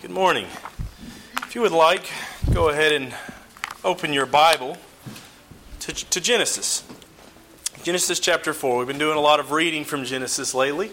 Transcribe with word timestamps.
Good 0.00 0.12
morning. 0.12 0.46
If 1.42 1.54
you 1.54 1.60
would 1.60 1.72
like, 1.72 2.10
go 2.54 2.70
ahead 2.70 2.92
and 2.92 3.12
open 3.84 4.14
your 4.14 4.24
Bible 4.24 4.78
to, 5.80 5.92
to, 5.92 6.20
Genesis. 6.22 6.84
Genesis 7.82 8.18
chapter 8.18 8.54
4. 8.54 8.78
We've 8.78 8.86
been 8.86 8.96
doing 8.96 9.18
a 9.18 9.20
lot 9.20 9.40
of 9.40 9.50
reading 9.50 9.84
from 9.84 10.06
Genesis 10.06 10.54
lately. 10.54 10.90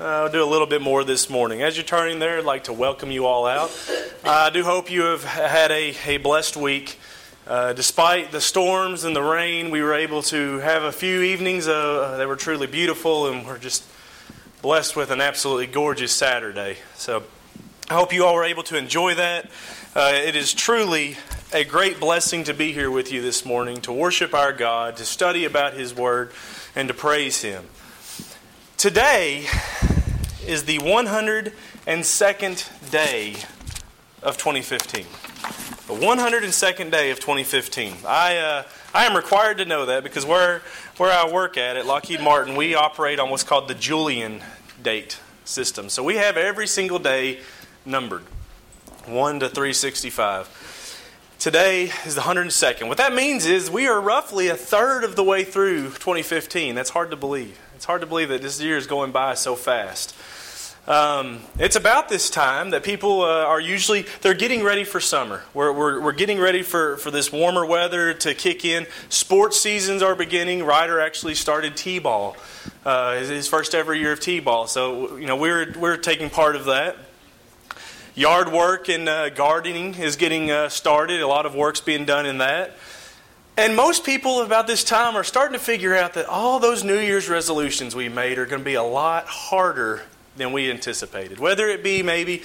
Uh, 0.00 0.04
I'll 0.04 0.32
do 0.32 0.42
a 0.42 0.48
little 0.48 0.66
bit 0.66 0.80
more 0.80 1.04
this 1.04 1.28
morning. 1.28 1.60
As 1.60 1.76
you're 1.76 1.84
turning 1.84 2.20
there, 2.20 2.38
I'd 2.38 2.46
like 2.46 2.64
to 2.64 2.72
welcome 2.72 3.10
you 3.10 3.26
all 3.26 3.44
out. 3.44 3.70
I 4.24 4.48
do 4.48 4.64
hope 4.64 4.90
you 4.90 5.02
have 5.02 5.24
had 5.24 5.70
a, 5.70 5.94
a 6.06 6.16
blessed 6.16 6.56
week. 6.56 6.98
Uh, 7.46 7.74
despite 7.74 8.32
the 8.32 8.40
storms 8.40 9.04
and 9.04 9.14
the 9.14 9.22
rain, 9.22 9.70
we 9.70 9.82
were 9.82 9.92
able 9.92 10.22
to 10.22 10.56
have 10.60 10.84
a 10.84 10.92
few 10.92 11.20
evenings 11.20 11.68
uh, 11.68 12.16
that 12.16 12.26
were 12.26 12.36
truly 12.36 12.66
beautiful, 12.66 13.26
and 13.26 13.46
we're 13.46 13.58
just 13.58 13.84
blessed 14.62 14.96
with 14.96 15.10
an 15.10 15.20
absolutely 15.20 15.66
gorgeous 15.66 16.12
Saturday. 16.12 16.78
So 16.94 17.24
I 17.90 17.94
hope 17.94 18.12
you 18.12 18.26
all 18.26 18.34
were 18.34 18.44
able 18.44 18.64
to 18.64 18.76
enjoy 18.76 19.14
that. 19.14 19.50
Uh, 19.94 20.12
it 20.14 20.36
is 20.36 20.52
truly 20.52 21.16
a 21.54 21.64
great 21.64 21.98
blessing 21.98 22.44
to 22.44 22.52
be 22.52 22.72
here 22.72 22.90
with 22.90 23.10
you 23.10 23.22
this 23.22 23.46
morning, 23.46 23.80
to 23.80 23.92
worship 23.92 24.34
our 24.34 24.52
God, 24.52 24.98
to 24.98 25.06
study 25.06 25.46
about 25.46 25.72
His 25.72 25.94
Word, 25.94 26.32
and 26.76 26.88
to 26.88 26.94
praise 26.94 27.40
Him. 27.40 27.64
Today 28.76 29.46
is 30.46 30.64
the 30.64 30.76
102nd 30.80 32.90
day 32.90 33.36
of 34.22 34.36
2015. 34.36 35.06
The 35.86 36.06
102nd 36.06 36.90
day 36.90 37.10
of 37.10 37.20
2015. 37.20 37.94
I, 38.06 38.36
uh, 38.36 38.64
I 38.92 39.06
am 39.06 39.16
required 39.16 39.56
to 39.58 39.64
know 39.64 39.86
that 39.86 40.02
because 40.02 40.26
where, 40.26 40.60
where 40.98 41.10
I 41.10 41.32
work 41.32 41.56
at, 41.56 41.78
at 41.78 41.86
Lockheed 41.86 42.20
Martin, 42.20 42.54
we 42.54 42.74
operate 42.74 43.18
on 43.18 43.30
what's 43.30 43.44
called 43.44 43.66
the 43.66 43.74
Julian 43.74 44.42
date 44.82 45.18
system. 45.46 45.88
So 45.88 46.04
we 46.04 46.16
have 46.16 46.36
every 46.36 46.66
single 46.66 46.98
day 46.98 47.38
numbered 47.84 48.22
1 49.06 49.40
to 49.40 49.48
365. 49.48 51.34
Today 51.38 51.90
is 52.04 52.16
the 52.16 52.22
102nd. 52.22 52.88
What 52.88 52.98
that 52.98 53.14
means 53.14 53.46
is 53.46 53.70
we 53.70 53.86
are 53.86 54.00
roughly 54.00 54.48
a 54.48 54.56
third 54.56 55.04
of 55.04 55.14
the 55.14 55.22
way 55.22 55.44
through 55.44 55.84
2015. 55.84 56.74
That's 56.74 56.90
hard 56.90 57.10
to 57.10 57.16
believe. 57.16 57.58
It's 57.76 57.84
hard 57.84 58.00
to 58.00 58.08
believe 58.08 58.30
that 58.30 58.42
this 58.42 58.60
year 58.60 58.76
is 58.76 58.88
going 58.88 59.12
by 59.12 59.34
so 59.34 59.54
fast. 59.54 60.16
Um, 60.88 61.40
it's 61.58 61.76
about 61.76 62.08
this 62.08 62.30
time 62.30 62.70
that 62.70 62.82
people 62.82 63.20
uh, 63.20 63.44
are 63.44 63.60
usually 63.60 64.06
they're 64.22 64.32
getting 64.32 64.64
ready 64.64 64.84
for 64.84 65.00
summer. 65.00 65.42
We're, 65.52 65.70
we're, 65.70 66.00
we're, 66.00 66.12
getting 66.12 66.38
ready 66.38 66.62
for, 66.62 66.96
for 66.96 67.10
this 67.10 67.30
warmer 67.30 67.66
weather 67.66 68.14
to 68.14 68.34
kick 68.34 68.64
in. 68.64 68.86
Sports 69.10 69.60
seasons 69.60 70.02
are 70.02 70.16
beginning. 70.16 70.64
Ryder 70.64 70.98
actually 70.98 71.34
started 71.34 71.76
t-ball, 71.76 72.38
uh, 72.86 73.16
his 73.16 73.46
first 73.46 73.74
ever 73.74 73.94
year 73.94 74.12
of 74.12 74.20
t-ball. 74.20 74.66
So 74.66 75.18
you 75.18 75.26
know 75.26 75.36
we're 75.36 75.74
we're 75.78 75.98
taking 75.98 76.30
part 76.30 76.56
of 76.56 76.64
that. 76.64 76.96
Yard 78.18 78.50
work 78.50 78.88
and 78.88 79.08
uh, 79.08 79.30
gardening 79.30 79.94
is 79.94 80.16
getting 80.16 80.50
uh, 80.50 80.68
started. 80.68 81.20
A 81.20 81.26
lot 81.28 81.46
of 81.46 81.54
work's 81.54 81.80
being 81.80 82.04
done 82.04 82.26
in 82.26 82.38
that. 82.38 82.76
And 83.56 83.76
most 83.76 84.04
people 84.04 84.42
about 84.42 84.66
this 84.66 84.82
time 84.82 85.14
are 85.14 85.22
starting 85.22 85.56
to 85.56 85.64
figure 85.64 85.94
out 85.94 86.14
that 86.14 86.26
all 86.26 86.58
those 86.58 86.82
New 86.82 86.98
Year's 86.98 87.28
resolutions 87.28 87.94
we 87.94 88.08
made 88.08 88.36
are 88.38 88.44
going 88.44 88.58
to 88.58 88.64
be 88.64 88.74
a 88.74 88.82
lot 88.82 89.26
harder 89.26 90.02
than 90.36 90.50
we 90.50 90.68
anticipated. 90.68 91.38
Whether 91.38 91.68
it 91.68 91.84
be 91.84 92.02
maybe 92.02 92.42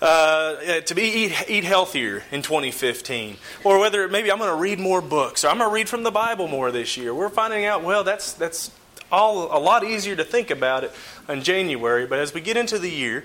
uh, 0.00 0.80
to 0.82 0.94
be 0.94 1.02
eat, 1.02 1.44
eat 1.48 1.64
healthier 1.64 2.22
in 2.30 2.42
2015, 2.42 3.36
or 3.64 3.80
whether 3.80 4.06
maybe 4.06 4.30
I'm 4.30 4.38
going 4.38 4.50
to 4.50 4.54
read 4.54 4.78
more 4.78 5.02
books, 5.02 5.44
or 5.44 5.48
I'm 5.48 5.58
going 5.58 5.68
to 5.68 5.74
read 5.74 5.88
from 5.88 6.04
the 6.04 6.12
Bible 6.12 6.46
more 6.46 6.70
this 6.70 6.96
year. 6.96 7.12
We're 7.12 7.30
finding 7.30 7.64
out 7.64 7.82
well 7.82 8.04
that's 8.04 8.32
that's 8.32 8.70
all 9.10 9.56
a 9.56 9.58
lot 9.58 9.82
easier 9.82 10.14
to 10.14 10.24
think 10.24 10.50
about 10.52 10.84
it 10.84 10.92
in 11.28 11.42
January, 11.42 12.06
but 12.06 12.20
as 12.20 12.32
we 12.32 12.40
get 12.40 12.56
into 12.56 12.78
the 12.78 12.90
year, 12.90 13.24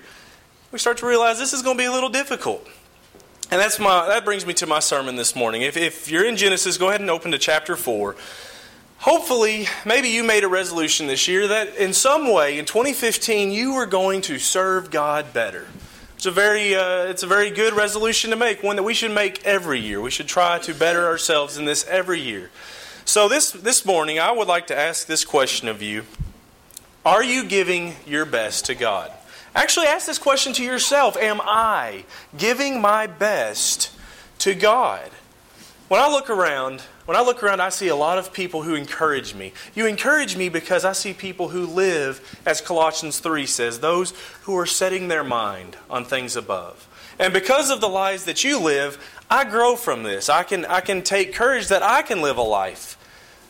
we 0.72 0.78
start 0.78 0.96
to 0.96 1.06
realize 1.06 1.38
this 1.38 1.52
is 1.52 1.62
going 1.62 1.76
to 1.76 1.80
be 1.80 1.86
a 1.86 1.92
little 1.92 2.08
difficult. 2.08 2.66
And 3.50 3.60
that's 3.60 3.78
my, 3.78 4.08
that 4.08 4.24
brings 4.24 4.46
me 4.46 4.54
to 4.54 4.66
my 4.66 4.80
sermon 4.80 5.16
this 5.16 5.36
morning. 5.36 5.60
If, 5.60 5.76
if 5.76 6.10
you're 6.10 6.24
in 6.24 6.38
Genesis, 6.38 6.78
go 6.78 6.88
ahead 6.88 7.02
and 7.02 7.10
open 7.10 7.30
to 7.32 7.38
chapter 7.38 7.76
4. 7.76 8.16
Hopefully, 9.00 9.66
maybe 9.84 10.08
you 10.08 10.24
made 10.24 10.44
a 10.44 10.48
resolution 10.48 11.08
this 11.08 11.28
year 11.28 11.46
that 11.48 11.76
in 11.76 11.92
some 11.92 12.32
way 12.32 12.58
in 12.58 12.64
2015 12.64 13.50
you 13.50 13.74
were 13.74 13.84
going 13.84 14.22
to 14.22 14.38
serve 14.38 14.90
God 14.90 15.34
better. 15.34 15.66
It's 16.16 16.24
a 16.24 16.30
very, 16.30 16.74
uh, 16.74 17.04
it's 17.04 17.22
a 17.22 17.26
very 17.26 17.50
good 17.50 17.74
resolution 17.74 18.30
to 18.30 18.36
make, 18.36 18.62
one 18.62 18.76
that 18.76 18.84
we 18.84 18.94
should 18.94 19.10
make 19.10 19.44
every 19.44 19.80
year. 19.80 20.00
We 20.00 20.10
should 20.10 20.28
try 20.28 20.58
to 20.60 20.72
better 20.72 21.04
ourselves 21.06 21.58
in 21.58 21.66
this 21.66 21.84
every 21.86 22.20
year. 22.20 22.50
So 23.04 23.28
this, 23.28 23.50
this 23.50 23.84
morning, 23.84 24.20
I 24.20 24.30
would 24.30 24.48
like 24.48 24.68
to 24.68 24.78
ask 24.78 25.06
this 25.06 25.24
question 25.24 25.68
of 25.68 25.82
you 25.82 26.04
Are 27.04 27.24
you 27.24 27.44
giving 27.44 27.96
your 28.06 28.24
best 28.24 28.64
to 28.66 28.74
God? 28.74 29.12
Actually, 29.54 29.86
ask 29.86 30.06
this 30.06 30.18
question 30.18 30.52
to 30.54 30.64
yourself 30.64 31.16
Am 31.16 31.40
I 31.42 32.04
giving 32.36 32.80
my 32.80 33.06
best 33.06 33.92
to 34.38 34.54
God? 34.54 35.10
When 35.88 36.00
I 36.00 36.10
look 36.10 36.30
around, 36.30 36.80
when 37.04 37.18
I 37.18 37.22
look 37.22 37.42
around, 37.42 37.60
I 37.60 37.68
see 37.68 37.88
a 37.88 37.96
lot 37.96 38.16
of 38.16 38.32
people 38.32 38.62
who 38.62 38.74
encourage 38.74 39.34
me. 39.34 39.52
You 39.74 39.86
encourage 39.86 40.36
me 40.36 40.48
because 40.48 40.86
I 40.86 40.92
see 40.92 41.12
people 41.12 41.48
who 41.48 41.66
live, 41.66 42.40
as 42.46 42.62
Colossians 42.62 43.18
3 43.18 43.44
says, 43.44 43.80
those 43.80 44.14
who 44.42 44.56
are 44.56 44.64
setting 44.64 45.08
their 45.08 45.24
mind 45.24 45.76
on 45.90 46.06
things 46.06 46.34
above. 46.34 46.88
And 47.18 47.32
because 47.32 47.70
of 47.70 47.82
the 47.82 47.90
lives 47.90 48.24
that 48.24 48.42
you 48.42 48.58
live, 48.58 48.98
I 49.30 49.44
grow 49.44 49.76
from 49.76 50.02
this. 50.02 50.30
I 50.30 50.44
can, 50.44 50.64
I 50.64 50.80
can 50.80 51.02
take 51.02 51.34
courage 51.34 51.68
that 51.68 51.82
I 51.82 52.00
can 52.00 52.22
live 52.22 52.38
a 52.38 52.42
life 52.42 52.96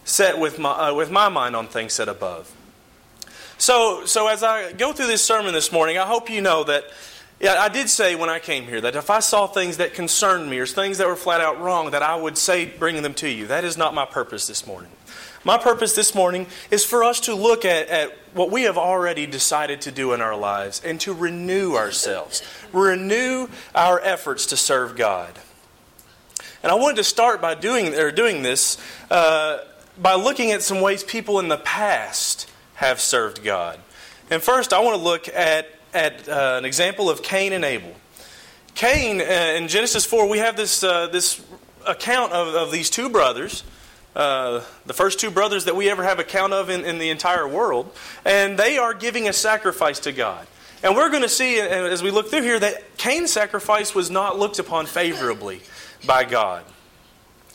set 0.05 0.39
with 0.39 0.59
my, 0.59 0.71
uh, 0.71 0.95
with 0.95 1.11
my 1.13 1.29
mind 1.29 1.55
on 1.55 1.69
things 1.69 1.93
set 1.93 2.09
above. 2.09 2.53
So, 3.63 4.07
so 4.07 4.27
as 4.27 4.43
I 4.43 4.73
go 4.73 4.93
through 4.93 5.07
this 5.07 5.25
sermon 5.25 5.55
this 5.55 5.71
morning, 5.71 5.97
I 5.97 6.05
hope 6.05 6.29
you 6.29 6.41
know 6.41 6.65
that 6.65 6.83
yeah, 7.39 7.61
I 7.61 7.69
did 7.69 7.89
say 7.89 8.17
when 8.17 8.29
I 8.29 8.41
came 8.41 8.65
here 8.65 8.81
that 8.81 8.97
if 8.97 9.09
I 9.09 9.21
saw 9.21 9.47
things 9.47 9.77
that 9.77 9.95
concerned 9.95 10.51
me 10.51 10.59
or 10.59 10.67
things 10.67 10.99
that 10.99 11.07
were 11.07 11.15
flat 11.15 11.41
out 11.41 11.61
wrong, 11.61 11.93
that 11.93 12.03
I 12.03 12.17
would 12.17 12.37
say 12.37 12.65
bringing 12.65 13.05
them 13.05 13.15
to 13.15 13.29
you. 13.29 13.47
That 13.47 13.63
is 13.63 13.77
not 13.77 13.95
my 13.95 14.05
purpose 14.05 14.49
this 14.49 14.67
morning. 14.67 14.91
My 15.45 15.59
purpose 15.59 15.95
this 15.95 16.13
morning 16.13 16.49
is 16.73 16.85
for 16.85 17.05
us 17.05 17.21
to 17.21 17.37
look 17.37 17.65
at, 17.65 17.87
at 17.87 18.11
what 18.35 18.51
we 18.51 18.63
have 18.63 18.77
already 18.77 19.27
decided 19.27 19.81
to 19.83 19.93
do 19.93 20.13
in 20.13 20.21
our 20.21 20.37
lives 20.37 20.83
and 20.85 21.01
to 21.03 21.15
renew 21.15 21.77
ourselves, 21.77 22.43
renew 22.73 23.47
our 23.77 24.01
efforts 24.01 24.47
to 24.47 24.57
serve 24.57 24.97
God. 24.97 25.39
And 26.65 26.73
I 26.73 26.75
wanted 26.75 26.97
to 26.97 27.05
start 27.05 27.41
by 27.41 27.55
doing, 27.55 27.95
or 27.95 28.11
doing 28.11 28.43
this 28.43 28.77
uh, 29.09 29.59
by 29.97 30.15
looking 30.15 30.51
at 30.51 30.63
some 30.63 30.81
ways 30.81 31.05
people 31.05 31.39
in 31.39 31.47
the 31.47 31.59
past 31.59 32.49
have 32.83 33.01
served 33.01 33.45
God. 33.45 33.79
And 34.29 34.43
first, 34.43 34.73
I 34.73 34.81
want 34.81 34.97
to 34.97 35.03
look 35.03 35.29
at, 35.29 35.69
at 35.95 36.29
uh, 36.29 36.57
an 36.59 36.65
example 36.65 37.09
of 37.09 37.23
Cain 37.23 37.53
and 37.53 37.65
Abel. 37.65 37.95
Cain, 38.75 39.21
uh, 39.21 39.25
in 39.25 39.69
Genesis 39.69 40.05
4, 40.05 40.29
we 40.29 40.39
have 40.39 40.57
this, 40.57 40.83
uh, 40.83 41.07
this 41.07 41.45
account 41.87 42.33
of, 42.33 42.55
of 42.57 42.73
these 42.73 42.91
two 42.91 43.09
brothers. 43.09 43.63
Uh, 44.17 44.63
the 44.85 44.93
first 44.93 45.21
two 45.21 45.31
brothers 45.31 45.65
that 45.67 45.77
we 45.77 45.89
ever 45.89 46.03
have 46.03 46.19
account 46.19 46.53
of 46.53 46.71
in, 46.71 46.85
in 46.85 46.99
the 46.99 47.09
entire 47.09 47.47
world, 47.47 47.89
and 48.25 48.59
they 48.59 48.79
are 48.79 48.95
giving 48.95 49.29
a 49.29 49.33
sacrifice 49.33 50.01
to 50.01 50.11
God. 50.11 50.45
And 50.83 50.97
we're 50.97 51.09
going 51.09 51.23
to 51.23 51.29
see 51.29 51.61
uh, 51.61 51.65
as 51.65 52.03
we 52.03 52.11
look 52.11 52.31
through 52.31 52.43
here 52.43 52.59
that 52.59 52.97
Cain's 52.97 53.33
sacrifice 53.33 53.95
was 53.95 54.11
not 54.11 54.41
looked 54.41 54.59
upon 54.59 54.87
favorably 54.87 55.63
by 56.05 56.25
God. 56.25 56.65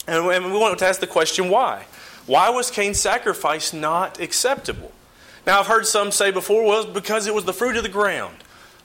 And 0.08 0.26
we 0.26 0.58
want 0.58 0.80
to 0.80 0.86
ask 0.86 1.02
the 1.02 1.06
question 1.06 1.50
why? 1.50 1.86
Why 2.28 2.50
was 2.50 2.72
Cain's 2.72 3.00
sacrifice 3.00 3.74
not 3.74 4.22
acceptable? 4.22 4.94
Now, 5.47 5.62
I've 5.62 5.68
heard 5.68 5.88
some 5.88 6.12
say 6.12 6.31
before, 6.31 6.66
well, 6.66 6.85
because 6.85 7.25
it 7.25 7.34
was 7.34 7.46
the 7.46 7.53
fruit 7.53 7.78
of 7.78 7.84
the 7.84 7.90
ground. 7.90 8.35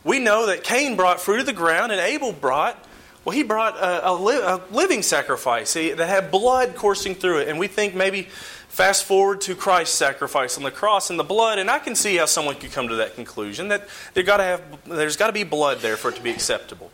We 0.04 0.20
know 0.20 0.46
that 0.46 0.62
Cain 0.62 0.94
brought 0.94 1.20
fruit 1.20 1.40
of 1.40 1.46
the 1.46 1.52
ground 1.52 1.90
and 1.90 2.00
Abel 2.00 2.32
brought, 2.32 2.86
well, 3.24 3.34
he 3.34 3.42
brought 3.42 3.76
a, 3.76 4.10
a, 4.10 4.14
li- 4.14 4.40
a 4.40 4.60
living 4.70 5.02
sacrifice 5.02 5.74
that 5.74 5.98
had 5.98 6.30
blood 6.30 6.76
coursing 6.76 7.16
through 7.16 7.38
it. 7.38 7.48
And 7.48 7.58
we 7.58 7.66
think 7.66 7.96
maybe 7.96 8.28
fast 8.68 9.04
forward 9.04 9.40
to 9.42 9.56
Christ's 9.56 9.96
sacrifice 9.96 10.56
on 10.56 10.62
the 10.62 10.70
cross 10.70 11.10
and 11.10 11.18
the 11.18 11.24
blood, 11.24 11.58
and 11.58 11.68
I 11.68 11.80
can 11.80 11.96
see 11.96 12.16
how 12.16 12.26
someone 12.26 12.54
could 12.54 12.70
come 12.70 12.88
to 12.88 12.94
that 12.96 13.16
conclusion 13.16 13.68
that 13.68 13.88
there 14.14 14.22
got 14.22 14.36
to 14.36 14.44
have, 14.44 14.62
there's 14.86 15.16
got 15.16 15.26
to 15.26 15.32
be 15.32 15.42
blood 15.42 15.80
there 15.80 15.96
for 15.96 16.10
it 16.10 16.16
to 16.16 16.22
be 16.22 16.30
acceptable. 16.30 16.90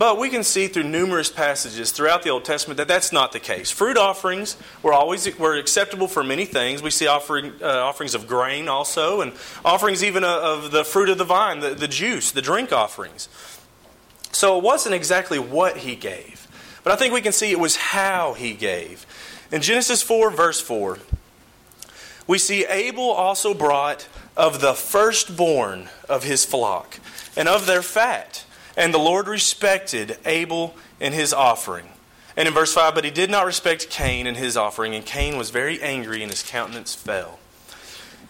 But 0.00 0.18
we 0.18 0.30
can 0.30 0.44
see 0.44 0.66
through 0.66 0.84
numerous 0.84 1.28
passages 1.28 1.92
throughout 1.92 2.22
the 2.22 2.30
Old 2.30 2.46
Testament 2.46 2.78
that 2.78 2.88
that's 2.88 3.12
not 3.12 3.32
the 3.32 3.38
case. 3.38 3.70
Fruit 3.70 3.98
offerings 3.98 4.56
were 4.82 4.94
always 4.94 5.36
were 5.36 5.58
acceptable 5.58 6.08
for 6.08 6.24
many 6.24 6.46
things. 6.46 6.82
We 6.82 6.90
see 6.90 7.06
offering, 7.06 7.52
uh, 7.60 7.66
offerings 7.66 8.14
of 8.14 8.26
grain 8.26 8.66
also, 8.66 9.20
and 9.20 9.34
offerings 9.62 10.02
even 10.02 10.24
of, 10.24 10.64
of 10.64 10.70
the 10.70 10.84
fruit 10.84 11.10
of 11.10 11.18
the 11.18 11.24
vine, 11.24 11.60
the, 11.60 11.74
the 11.74 11.86
juice, 11.86 12.30
the 12.30 12.40
drink 12.40 12.72
offerings. 12.72 13.28
So 14.32 14.56
it 14.56 14.64
wasn't 14.64 14.94
exactly 14.94 15.38
what 15.38 15.76
he 15.76 15.96
gave, 15.96 16.48
but 16.82 16.94
I 16.94 16.96
think 16.96 17.12
we 17.12 17.20
can 17.20 17.32
see 17.32 17.50
it 17.50 17.60
was 17.60 17.76
how 17.76 18.32
he 18.32 18.54
gave. 18.54 19.04
In 19.52 19.60
Genesis 19.60 20.00
4, 20.00 20.30
verse 20.30 20.62
4, 20.62 20.98
we 22.26 22.38
see 22.38 22.64
Abel 22.64 23.10
also 23.10 23.52
brought 23.52 24.08
of 24.34 24.62
the 24.62 24.72
firstborn 24.72 25.90
of 26.08 26.24
his 26.24 26.46
flock 26.46 26.98
and 27.36 27.46
of 27.46 27.66
their 27.66 27.82
fat. 27.82 28.46
And 28.80 28.94
the 28.94 28.98
Lord 28.98 29.28
respected 29.28 30.16
Abel 30.24 30.74
and 31.02 31.12
his 31.12 31.34
offering. 31.34 31.90
And 32.34 32.48
in 32.48 32.54
verse 32.54 32.72
5, 32.72 32.94
but 32.94 33.04
he 33.04 33.10
did 33.10 33.28
not 33.28 33.44
respect 33.44 33.90
Cain 33.90 34.26
and 34.26 34.38
his 34.38 34.56
offering, 34.56 34.94
and 34.94 35.04
Cain 35.04 35.36
was 35.36 35.50
very 35.50 35.82
angry, 35.82 36.22
and 36.22 36.32
his 36.32 36.42
countenance 36.42 36.94
fell. 36.94 37.38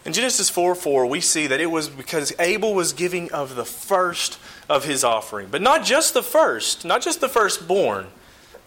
In 0.03 0.11
Genesis 0.11 0.49
4 0.49 0.75
4, 0.75 1.05
we 1.05 1.21
see 1.21 1.47
that 1.47 1.61
it 1.61 1.67
was 1.67 1.87
because 1.87 2.33
Abel 2.37 2.73
was 2.73 2.91
giving 2.91 3.31
of 3.31 3.55
the 3.55 3.63
first 3.63 4.39
of 4.67 4.83
his 4.83 5.05
offering. 5.05 5.47
But 5.49 5.61
not 5.61 5.85
just 5.85 6.13
the 6.13 6.21
first, 6.21 6.83
not 6.83 7.01
just 7.01 7.21
the 7.21 7.29
firstborn, 7.29 8.07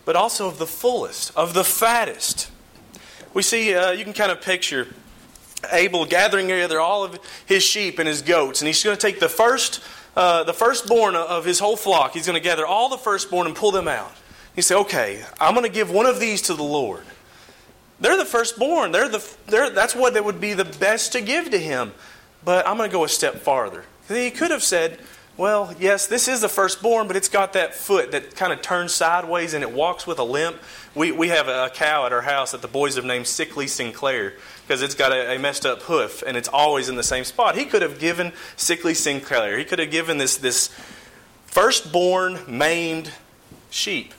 but 0.06 0.16
also 0.16 0.48
of 0.48 0.56
the 0.56 0.66
fullest, 0.66 1.36
of 1.36 1.52
the 1.52 1.64
fattest. 1.64 2.50
We 3.34 3.42
see, 3.42 3.74
uh, 3.74 3.90
you 3.90 4.04
can 4.04 4.14
kind 4.14 4.32
of 4.32 4.40
picture 4.40 4.88
Abel 5.70 6.06
gathering 6.06 6.48
together 6.48 6.80
all 6.80 7.04
of 7.04 7.18
his 7.44 7.62
sheep 7.62 7.98
and 7.98 8.08
his 8.08 8.22
goats, 8.22 8.62
and 8.62 8.66
he's 8.66 8.82
going 8.82 8.96
to 8.96 9.06
take 9.06 9.20
the 9.20 9.28
first, 9.28 9.82
uh, 10.16 10.44
the 10.44 10.54
firstborn 10.54 11.16
of 11.16 11.44
his 11.44 11.58
whole 11.58 11.76
flock. 11.76 12.12
He's 12.12 12.26
going 12.26 12.40
to 12.40 12.44
gather 12.44 12.66
all 12.66 12.88
the 12.88 12.98
firstborn 12.98 13.46
and 13.46 13.56
pull 13.56 13.70
them 13.70 13.88
out. 13.88 14.12
He 14.54 14.62
said, 14.62 14.78
"Okay, 14.78 15.24
I'm 15.40 15.54
going 15.54 15.66
to 15.66 15.72
give 15.72 15.90
one 15.90 16.06
of 16.06 16.20
these 16.20 16.42
to 16.42 16.54
the 16.54 16.62
Lord." 16.62 17.04
They're 18.00 18.16
the 18.16 18.24
firstborn. 18.24 18.92
They're 18.92 19.08
the, 19.08 19.36
they're, 19.46 19.70
that's 19.70 19.94
what 19.94 20.16
it 20.16 20.24
would 20.24 20.40
be 20.40 20.52
the 20.52 20.64
best 20.64 21.12
to 21.12 21.20
give 21.20 21.50
to 21.50 21.58
him. 21.58 21.92
But 22.44 22.66
I'm 22.66 22.76
going 22.76 22.90
to 22.90 22.92
go 22.92 23.04
a 23.04 23.08
step 23.08 23.36
farther. 23.36 23.84
He 24.08 24.30
could 24.30 24.50
have 24.50 24.62
said, 24.62 24.98
well, 25.36 25.74
yes, 25.80 26.06
this 26.06 26.28
is 26.28 26.42
the 26.42 26.48
firstborn, 26.48 27.06
but 27.06 27.16
it's 27.16 27.28
got 27.28 27.54
that 27.54 27.74
foot 27.74 28.12
that 28.12 28.36
kind 28.36 28.52
of 28.52 28.62
turns 28.62 28.92
sideways 28.94 29.54
and 29.54 29.64
it 29.64 29.72
walks 29.72 30.06
with 30.06 30.18
a 30.18 30.24
limp. 30.24 30.56
We, 30.94 31.10
we 31.10 31.28
have 31.28 31.48
a 31.48 31.70
cow 31.74 32.06
at 32.06 32.12
our 32.12 32.20
house 32.20 32.52
that 32.52 32.62
the 32.62 32.68
boys 32.68 32.96
have 32.96 33.04
named 33.04 33.26
Sickly 33.26 33.66
Sinclair 33.66 34.34
because 34.66 34.82
it's 34.82 34.94
got 34.94 35.12
a, 35.12 35.34
a, 35.34 35.38
messed 35.38 35.66
up 35.66 35.82
hoof 35.82 36.22
and 36.26 36.36
it's 36.36 36.48
always 36.48 36.88
in 36.88 36.96
the 36.96 37.02
same 37.02 37.24
spot. 37.24 37.56
He 37.56 37.64
could 37.64 37.82
have 37.82 37.98
given 37.98 38.32
Sickly 38.56 38.94
Sinclair, 38.94 39.58
he 39.58 39.64
could 39.64 39.78
have 39.78 39.90
given 39.90 40.18
this, 40.18 40.36
this 40.36 40.68
firstborn, 41.46 42.40
maimed 42.48 43.12
sheep. 43.70 44.14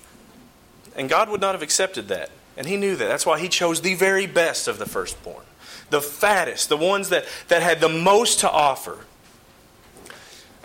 And 0.96 1.10
God 1.10 1.30
would 1.30 1.42
not 1.42 1.56
have 1.56 1.62
accepted 1.62 2.08
that. 2.10 2.30
And 2.58 2.68
he 2.68 2.78
knew 2.78 2.96
that. 2.96 3.08
That's 3.08 3.26
why 3.26 3.40
he 3.40 3.50
chose 3.50 3.82
the 3.82 3.96
very 3.96 4.28
best 4.28 4.68
of 4.68 4.80
the 4.80 4.86
firstborn, 4.86 5.44
the 5.90 6.02
fattest, 6.02 6.70
the 6.70 6.78
ones 6.78 7.10
that, 7.10 7.26
that 7.50 7.62
had 7.62 7.82
the 7.82 7.90
most 7.90 8.40
to 8.42 8.50
offer. 8.50 9.00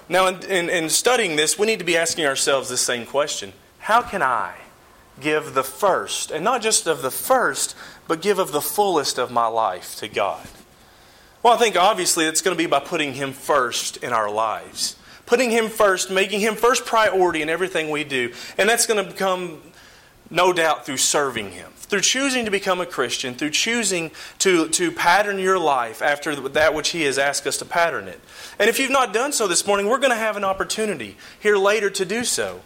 Now, 0.09 0.27
in, 0.27 0.43
in, 0.45 0.71
in 0.71 0.89
studying 0.89 1.37
this, 1.37 1.59
we 1.59 1.67
need 1.67 1.79
to 1.79 1.85
be 1.85 1.97
asking 1.97 2.27
ourselves 2.27 2.69
the 2.69 2.77
same 2.77 3.07
question 3.07 3.53
How 3.79 4.03
can 4.03 4.23
I 4.23 4.57
give 5.21 5.55
the 5.55 5.63
first, 5.63 6.31
and 6.31 6.45
not 6.45 6.63
just 6.63 6.87
of 6.87 7.03
the 7.03 7.11
first, 7.11 7.77
but 8.09 8.23
give 8.23 8.39
of 8.39 8.53
the 8.53 8.61
fullest 8.61 9.19
of 9.19 9.31
my 9.31 9.47
life 9.47 9.97
to 9.97 10.09
God? 10.09 10.47
Well, 11.43 11.55
I 11.55 11.57
think 11.57 11.77
obviously 11.77 12.27
it's 12.27 12.43
going 12.43 12.57
to 12.57 12.63
be 12.63 12.67
by 12.67 12.81
putting 12.81 13.15
Him 13.15 13.33
first 13.33 13.99
in 13.99 14.13
our 14.13 14.31
lives. 14.31 14.97
Putting 15.27 15.51
Him 15.51 15.69
first, 15.69 16.11
making 16.11 16.41
Him 16.41 16.55
first 16.55 16.85
priority 16.85 17.41
in 17.41 17.49
everything 17.49 17.91
we 17.91 18.05
do. 18.05 18.33
And 18.59 18.69
that's 18.69 18.87
going 18.87 19.03
to 19.03 19.11
become, 19.11 19.63
no 20.29 20.53
doubt, 20.53 20.85
through 20.85 20.99
serving 20.99 21.53
Him 21.53 21.71
through 21.91 22.01
choosing 22.01 22.45
to 22.45 22.53
become 22.53 22.81
a 22.81 22.87
Christian, 22.87 23.35
through 23.35 23.51
choosing 23.51 24.13
to, 24.39 24.69
to 24.69 24.93
pattern 24.93 25.41
your 25.41 25.59
life 25.59 26.01
after 26.01 26.37
that 26.37 26.73
which 26.73 26.91
He 26.91 27.03
has 27.03 27.19
asked 27.19 27.47
us 27.49 27.57
to 27.59 27.65
pattern 27.65 28.07
it. 28.07 28.21
And 28.61 28.71
if 28.71 28.79
you've 28.79 28.93
not 28.93 29.13
done 29.13 29.33
so 29.33 29.49
this 29.49 29.67
morning, 29.67 29.89
we're 29.89 29.99
going 29.99 30.13
to 30.13 30.17
have 30.17 30.37
an 30.37 30.45
opportunity 30.45 31.17
here 31.41 31.57
later 31.57 31.91
to 31.91 32.05
do 32.05 32.25
so. 32.25 32.61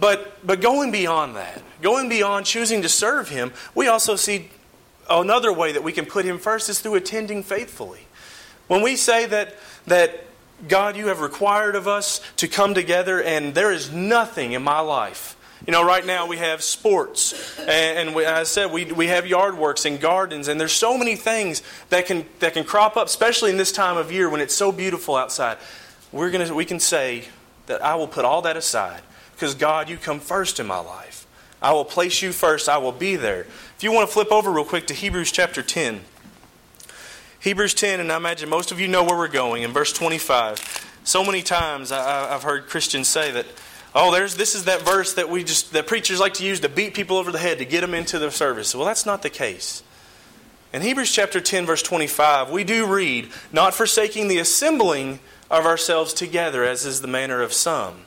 But, 0.00 0.44
but 0.46 0.60
going 0.60 0.90
beyond 0.90 1.36
that, 1.36 1.62
going 1.82 2.08
beyond 2.08 2.46
choosing 2.46 2.82
to 2.82 2.88
serve 2.88 3.28
Him, 3.28 3.52
we 3.74 3.86
also 3.86 4.16
see 4.16 4.50
another 5.08 5.52
way 5.52 5.72
that 5.72 5.82
we 5.82 5.92
can 5.92 6.06
put 6.06 6.24
Him 6.24 6.38
first 6.38 6.68
is 6.68 6.80
through 6.80 6.94
attending 6.94 7.42
faithfully. 7.42 8.06
When 8.66 8.82
we 8.82 8.96
say 8.96 9.26
that, 9.26 9.56
that 9.86 10.24
God, 10.66 10.96
you 10.96 11.08
have 11.08 11.20
required 11.20 11.76
of 11.76 11.86
us 11.86 12.20
to 12.36 12.48
come 12.48 12.74
together, 12.74 13.22
and 13.22 13.54
there 13.54 13.72
is 13.72 13.92
nothing 13.92 14.52
in 14.52 14.62
my 14.62 14.80
life 14.80 15.36
you 15.66 15.72
know, 15.72 15.84
right 15.84 16.04
now 16.04 16.26
we 16.26 16.38
have 16.38 16.62
sports, 16.62 17.58
and, 17.58 17.68
and 17.68 18.14
we, 18.14 18.24
I 18.24 18.44
said, 18.44 18.72
we, 18.72 18.86
we 18.86 19.08
have 19.08 19.26
yard 19.26 19.58
works 19.58 19.84
and 19.84 20.00
gardens, 20.00 20.48
and 20.48 20.58
there's 20.58 20.72
so 20.72 20.96
many 20.96 21.16
things 21.16 21.62
that 21.90 22.06
can, 22.06 22.24
that 22.38 22.54
can 22.54 22.64
crop 22.64 22.96
up, 22.96 23.08
especially 23.08 23.50
in 23.50 23.58
this 23.58 23.70
time 23.70 23.98
of 23.98 24.10
year 24.10 24.30
when 24.30 24.40
it's 24.40 24.54
so 24.54 24.72
beautiful 24.72 25.16
outside. 25.16 25.58
We're 26.12 26.30
gonna, 26.30 26.54
we 26.54 26.64
can 26.64 26.80
say 26.80 27.24
that 27.66 27.84
I 27.84 27.94
will 27.96 28.08
put 28.08 28.24
all 28.24 28.42
that 28.42 28.56
aside 28.56 29.02
because, 29.40 29.54
God, 29.54 29.88
you 29.88 29.96
come 29.96 30.20
first 30.20 30.60
in 30.60 30.66
my 30.66 30.80
life. 30.80 31.26
I 31.62 31.72
will 31.72 31.86
place 31.86 32.20
you 32.20 32.30
first, 32.30 32.68
I 32.68 32.76
will 32.76 32.92
be 32.92 33.16
there. 33.16 33.40
If 33.40 33.82
you 33.82 33.90
want 33.90 34.06
to 34.06 34.12
flip 34.12 34.30
over 34.30 34.50
real 34.50 34.66
quick 34.66 34.86
to 34.88 34.94
Hebrews 34.94 35.32
chapter 35.32 35.62
10. 35.62 36.02
Hebrews 37.40 37.72
10, 37.72 38.00
and 38.00 38.12
I 38.12 38.18
imagine 38.18 38.50
most 38.50 38.70
of 38.70 38.78
you 38.78 38.86
know 38.86 39.02
where 39.02 39.16
we're 39.16 39.28
going, 39.28 39.62
in 39.62 39.72
verse 39.72 39.94
25. 39.94 41.00
So 41.04 41.24
many 41.24 41.40
times 41.40 41.90
I, 41.90 42.34
I've 42.34 42.42
heard 42.42 42.66
Christians 42.66 43.08
say 43.08 43.30
that 43.30 43.46
Oh, 43.92 44.12
there's 44.12 44.36
this 44.36 44.54
is 44.54 44.66
that 44.66 44.82
verse 44.82 45.14
that 45.14 45.28
we 45.28 45.42
just 45.42 45.72
that 45.72 45.88
preachers 45.88 46.20
like 46.20 46.34
to 46.34 46.44
use 46.44 46.60
to 46.60 46.68
beat 46.68 46.94
people 46.94 47.16
over 47.16 47.32
the 47.32 47.38
head 47.38 47.58
to 47.58 47.64
get 47.64 47.80
them 47.80 47.92
into 47.92 48.20
the 48.20 48.30
service. 48.30 48.72
Well, 48.72 48.86
that's 48.86 49.04
not 49.04 49.22
the 49.22 49.30
case. 49.30 49.82
In 50.72 50.82
Hebrews 50.82 51.10
chapter 51.10 51.40
10 51.40 51.66
verse 51.66 51.82
25, 51.82 52.50
we 52.50 52.62
do 52.62 52.86
read, 52.86 53.32
"Not 53.50 53.74
forsaking 53.74 54.28
the 54.28 54.38
assembling 54.38 55.18
of 55.50 55.66
ourselves 55.66 56.14
together 56.14 56.62
as 56.62 56.86
is 56.86 57.00
the 57.00 57.08
manner 57.08 57.42
of 57.42 57.52
some." 57.52 58.04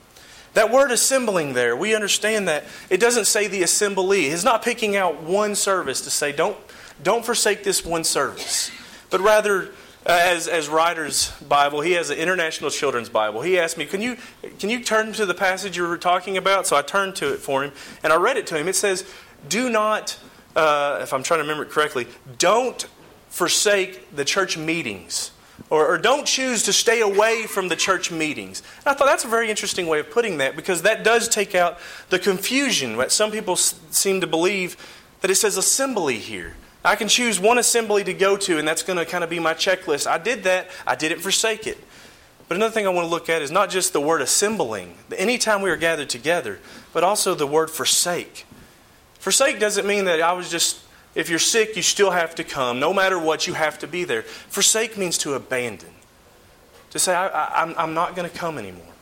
That 0.54 0.70
word 0.70 0.90
assembling 0.90 1.52
there, 1.52 1.76
we 1.76 1.94
understand 1.94 2.48
that 2.48 2.64
it 2.88 2.98
doesn't 2.98 3.26
say 3.26 3.48
the 3.48 3.62
assembly. 3.62 4.26
It's 4.26 4.44
not 4.44 4.62
picking 4.62 4.96
out 4.96 5.22
one 5.22 5.54
service 5.54 6.00
to 6.02 6.10
say 6.10 6.32
don't 6.32 6.56
don't 7.02 7.24
forsake 7.24 7.64
this 7.64 7.84
one 7.84 8.04
service, 8.04 8.70
but 9.10 9.20
rather 9.20 9.72
uh, 10.06 10.20
as, 10.22 10.48
as 10.48 10.68
Ryder's 10.68 11.30
Bible, 11.48 11.80
he 11.80 11.92
has 11.92 12.10
an 12.10 12.18
International 12.18 12.68
Children's 12.68 13.08
Bible. 13.08 13.40
He 13.40 13.58
asked 13.58 13.78
me, 13.78 13.86
can 13.86 14.02
you, 14.02 14.18
can 14.58 14.68
you 14.68 14.84
turn 14.84 15.14
to 15.14 15.24
the 15.24 15.32
passage 15.32 15.78
you 15.78 15.88
were 15.88 15.96
talking 15.96 16.36
about? 16.36 16.66
So 16.66 16.76
I 16.76 16.82
turned 16.82 17.16
to 17.16 17.32
it 17.32 17.38
for 17.38 17.64
him, 17.64 17.72
and 18.02 18.12
I 18.12 18.16
read 18.16 18.36
it 18.36 18.46
to 18.48 18.58
him. 18.58 18.68
It 18.68 18.76
says, 18.76 19.10
Do 19.48 19.70
not, 19.70 20.18
uh, 20.54 20.98
if 21.00 21.14
I'm 21.14 21.22
trying 21.22 21.38
to 21.38 21.44
remember 21.44 21.62
it 21.62 21.70
correctly, 21.70 22.06
don't 22.36 22.86
forsake 23.30 24.14
the 24.14 24.26
church 24.26 24.58
meetings. 24.58 25.30
Or, 25.70 25.86
or, 25.86 25.98
don't 25.98 26.26
choose 26.26 26.62
to 26.64 26.72
stay 26.72 27.00
away 27.00 27.46
from 27.46 27.68
the 27.68 27.74
church 27.74 28.10
meetings. 28.10 28.62
And 28.80 28.88
I 28.88 28.94
thought 28.94 29.06
that's 29.06 29.24
a 29.24 29.28
very 29.28 29.48
interesting 29.48 29.86
way 29.86 29.98
of 29.98 30.10
putting 30.10 30.38
that 30.38 30.56
because 30.56 30.82
that 30.82 31.02
does 31.02 31.28
take 31.28 31.54
out 31.54 31.78
the 32.10 32.18
confusion 32.18 32.96
that 32.98 33.10
some 33.10 33.30
people 33.30 33.54
s- 33.54 33.74
seem 33.90 34.20
to 34.20 34.26
believe 34.26 34.76
that 35.22 35.30
it 35.30 35.36
says 35.36 35.56
assembly 35.56 36.18
here. 36.18 36.54
I 36.84 36.96
can 36.96 37.08
choose 37.08 37.40
one 37.40 37.56
assembly 37.56 38.04
to 38.04 38.12
go 38.12 38.36
to, 38.36 38.58
and 38.58 38.68
that's 38.68 38.82
going 38.82 38.98
to 38.98 39.06
kind 39.06 39.24
of 39.24 39.30
be 39.30 39.38
my 39.38 39.54
checklist. 39.54 40.06
I 40.06 40.18
did 40.18 40.44
that, 40.44 40.68
I 40.86 40.96
didn't 40.96 41.20
forsake 41.20 41.66
it. 41.66 41.78
But 42.46 42.56
another 42.56 42.72
thing 42.72 42.86
I 42.86 42.90
want 42.90 43.06
to 43.06 43.10
look 43.10 43.30
at 43.30 43.40
is 43.40 43.50
not 43.50 43.70
just 43.70 43.94
the 43.94 44.02
word 44.02 44.20
assembling, 44.20 44.98
anytime 45.16 45.62
we 45.62 45.70
are 45.70 45.76
gathered 45.76 46.10
together, 46.10 46.60
but 46.92 47.02
also 47.02 47.34
the 47.34 47.46
word 47.46 47.70
forsake. 47.70 48.46
Forsake 49.18 49.58
doesn't 49.58 49.86
mean 49.86 50.04
that 50.04 50.20
I 50.20 50.34
was 50.34 50.50
just, 50.50 50.80
if 51.14 51.28
you're 51.28 51.38
sick, 51.38 51.76
you 51.76 51.82
still 51.82 52.10
have 52.10 52.34
to 52.36 52.44
come. 52.44 52.80
No 52.80 52.92
matter 52.92 53.18
what, 53.18 53.46
you 53.46 53.54
have 53.54 53.78
to 53.80 53.86
be 53.86 54.04
there. 54.04 54.22
Forsake 54.22 54.98
means 54.98 55.18
to 55.18 55.34
abandon. 55.34 55.90
To 56.90 56.98
say, 56.98 57.14
I, 57.14 57.74
am 57.82 57.94
not 57.94 58.16
going 58.16 58.28
to 58.28 58.36
come 58.36 58.58
anymore. 58.58 58.94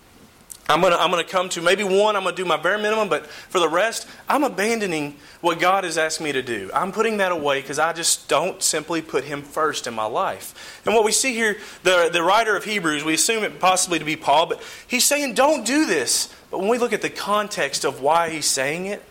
I'm 0.68 0.80
going 0.80 0.92
to 0.92 1.00
I'm 1.00 1.10
to 1.10 1.24
come 1.24 1.48
to 1.50 1.60
maybe 1.60 1.82
one, 1.82 2.16
I'm 2.16 2.22
going 2.22 2.34
to 2.34 2.42
do 2.42 2.48
my 2.48 2.56
bare 2.56 2.78
minimum, 2.78 3.08
but 3.08 3.26
for 3.26 3.58
the 3.58 3.68
rest, 3.68 4.08
I'm 4.28 4.44
abandoning 4.44 5.16
what 5.40 5.58
God 5.58 5.84
has 5.84 5.98
asked 5.98 6.20
me 6.20 6.32
to 6.32 6.42
do. 6.42 6.70
I'm 6.72 6.92
putting 6.92 7.18
that 7.18 7.32
away 7.32 7.60
because 7.60 7.78
I 7.78 7.92
just 7.92 8.28
don't 8.28 8.62
simply 8.62 9.02
put 9.02 9.24
Him 9.24 9.42
first 9.42 9.86
in 9.86 9.94
my 9.94 10.04
life. 10.04 10.80
And 10.86 10.94
what 10.94 11.04
we 11.04 11.12
see 11.12 11.34
here, 11.34 11.58
the, 11.82 12.10
the 12.12 12.22
writer 12.22 12.56
of 12.56 12.64
Hebrews, 12.64 13.04
we 13.04 13.14
assume 13.14 13.42
it 13.44 13.58
possibly 13.58 13.98
to 13.98 14.04
be 14.04 14.16
Paul, 14.16 14.46
but 14.46 14.62
he's 14.86 15.06
saying, 15.06 15.34
don't 15.34 15.66
do 15.66 15.84
this. 15.84 16.32
But 16.50 16.60
when 16.60 16.68
we 16.68 16.78
look 16.78 16.92
at 16.92 17.02
the 17.02 17.10
context 17.10 17.84
of 17.84 18.00
why 18.00 18.30
he's 18.30 18.46
saying 18.46 18.86
it, 18.86 19.02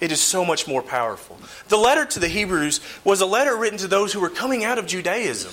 it 0.00 0.12
is 0.12 0.20
so 0.20 0.44
much 0.44 0.68
more 0.68 0.82
powerful. 0.82 1.38
The 1.68 1.76
letter 1.76 2.04
to 2.04 2.20
the 2.20 2.28
Hebrews 2.28 2.80
was 3.04 3.20
a 3.20 3.26
letter 3.26 3.56
written 3.56 3.78
to 3.78 3.88
those 3.88 4.12
who 4.12 4.20
were 4.20 4.30
coming 4.30 4.64
out 4.64 4.78
of 4.78 4.86
Judaism. 4.86 5.52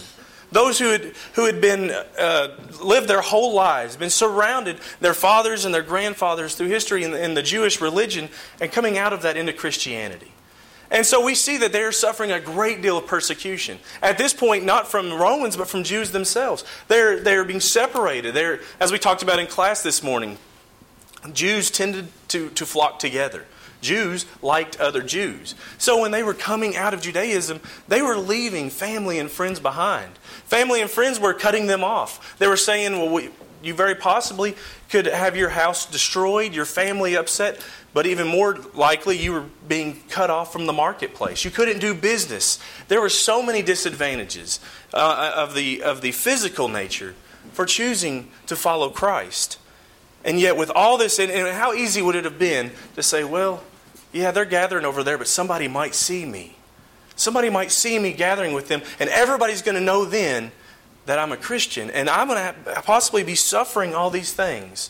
Those 0.52 0.78
who 0.80 0.92
had, 0.92 1.14
who 1.34 1.46
had 1.46 1.60
been 1.60 1.92
uh, 1.92 2.56
lived 2.82 3.08
their 3.08 3.22
whole 3.22 3.54
lives, 3.54 3.98
been 3.98 4.12
surrounded, 4.12 4.78
their 5.02 5.16
fathers 5.16 5.66
and 5.66 5.74
their 5.74 5.82
grandfathers 5.82 6.56
through 6.56 6.68
history 6.68 7.04
in 7.04 7.12
the, 7.12 7.24
in 7.24 7.34
the 7.34 7.44
Jewish 7.44 7.82
religion, 7.82 8.30
and 8.62 8.72
coming 8.72 8.98
out 8.98 9.12
of 9.12 9.24
that 9.24 9.38
into 9.38 9.54
Christianity. 9.54 10.32
And 10.92 11.04
so 11.06 11.26
we 11.26 11.34
see 11.34 11.58
that 11.58 11.72
they 11.72 11.82
are 11.82 11.92
suffering 11.92 12.32
a 12.32 12.40
great 12.40 12.82
deal 12.82 12.98
of 12.98 13.08
persecution. 13.08 13.80
At 14.04 14.20
this 14.20 14.34
point, 14.34 14.64
not 14.64 14.88
from 14.88 15.12
Romans, 15.12 15.58
but 15.58 15.68
from 15.68 15.84
Jews 15.84 16.12
themselves. 16.12 16.64
They're, 16.88 17.20
they're 17.20 17.44
being 17.44 17.60
separated. 17.60 18.36
They're, 18.36 18.60
as 18.80 18.92
we 18.92 19.00
talked 19.00 19.24
about 19.24 19.40
in 19.40 19.48
class 19.48 19.82
this 19.82 20.04
morning, 20.04 20.38
Jews 21.34 21.72
tended 21.72 22.08
to, 22.30 22.50
to 22.52 22.66
flock 22.68 23.00
together. 23.00 23.46
Jews 23.82 24.26
liked 24.42 24.80
other 24.80 25.02
Jews. 25.02 25.56
So 25.78 26.02
when 26.02 26.12
they 26.12 26.24
were 26.24 26.34
coming 26.34 26.76
out 26.76 26.94
of 26.94 27.02
Judaism, 27.02 27.60
they 27.88 28.02
were 28.02 28.18
leaving 28.18 28.70
family 28.70 29.20
and 29.20 29.30
friends 29.30 29.60
behind. 29.60 30.18
Family 30.46 30.82
and 30.82 30.90
friends 30.90 31.20
were 31.20 31.34
cutting 31.34 31.68
them 31.68 31.84
off. 31.84 32.38
They 32.40 32.48
were 32.48 32.58
saying, 32.58 32.94
well, 32.94 33.10
we, 33.10 33.30
you 33.64 33.74
very 33.74 33.96
possibly 33.96 34.56
could 34.90 35.08
have 35.08 35.36
your 35.36 35.50
house 35.50 35.86
destroyed, 35.86 36.54
your 36.54 36.66
family 36.66 37.16
upset, 37.16 37.60
but 37.94 38.06
even 38.06 38.28
more 38.28 38.58
likely, 38.74 39.18
you 39.18 39.32
were 39.32 39.46
being 39.68 40.02
cut 40.10 40.30
off 40.30 40.52
from 40.52 40.66
the 40.66 40.74
marketplace. 40.74 41.46
You 41.46 41.52
couldn't 41.52 41.80
do 41.80 41.94
business. 41.94 42.60
There 42.90 43.02
were 43.02 43.10
so 43.10 43.42
many 43.42 43.62
disadvantages 43.62 44.60
uh, 44.94 45.32
of, 45.36 45.56
the, 45.56 45.82
of 45.82 46.02
the 46.02 46.12
physical 46.12 46.68
nature 46.68 47.16
for 47.54 47.66
choosing 47.66 48.30
to 48.48 48.56
follow 48.56 48.90
Christ. 48.90 49.58
And 50.26 50.40
yet, 50.40 50.58
with 50.58 50.72
all 50.72 50.98
this, 50.98 51.20
and, 51.20 51.32
and 51.32 51.56
how 51.56 51.74
easy 51.74 52.02
would 52.02 52.16
it 52.16 52.26
have 52.26 52.40
been 52.40 52.72
to 52.96 53.04
say, 53.04 53.24
well, 53.24 53.64
yeah, 54.12 54.32
they're 54.32 54.44
gathering 54.44 54.84
over 54.84 55.04
there, 55.04 55.18
but 55.18 55.28
somebody 55.28 55.68
might 55.68 55.94
see 55.94 56.26
me. 56.26 56.58
Somebody 57.16 57.50
might 57.50 57.72
see 57.72 58.00
me 58.00 58.12
gathering 58.12 58.54
with 58.54 58.68
them, 58.68 58.82
and 59.00 59.10
everybody's 59.12 59.62
going 59.62 59.76
to 59.76 59.82
know 59.82 60.04
then 60.04 60.52
that 61.06 61.20
I'm 61.20 61.32
a 61.32 61.38
Christian, 61.38 61.92
and 61.92 62.10
I'm 62.10 62.28
going 62.28 62.54
to 62.54 62.82
possibly 62.82 63.24
be 63.24 63.36
suffering 63.36 63.94
all 63.94 64.10
these 64.10 64.34
things. 64.34 64.90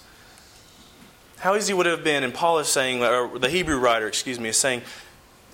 How 1.39 1.55
easy 1.55 1.73
would 1.73 1.85
it 1.85 1.91
have 1.91 2.03
been, 2.03 2.23
and 2.23 2.33
Paul 2.33 2.59
is 2.59 2.69
saying, 2.69 3.03
or 3.03 3.37
the 3.37 3.49
Hebrew 3.49 3.77
writer, 3.77 4.07
excuse 4.07 4.39
me, 4.39 4.49
is 4.49 4.57
saying, 4.57 4.83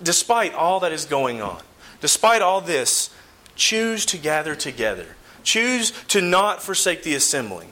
despite 0.03 0.53
all 0.53 0.79
that 0.81 0.91
is 0.91 1.05
going 1.05 1.41
on, 1.41 1.61
despite 2.01 2.43
all 2.43 2.61
this, 2.61 3.09
choose 3.55 4.05
to 4.05 4.17
gather 4.17 4.55
together. 4.55 5.15
Choose 5.43 5.91
to 6.09 6.21
not 6.21 6.61
forsake 6.61 7.01
the 7.01 7.15
assembling. 7.15 7.69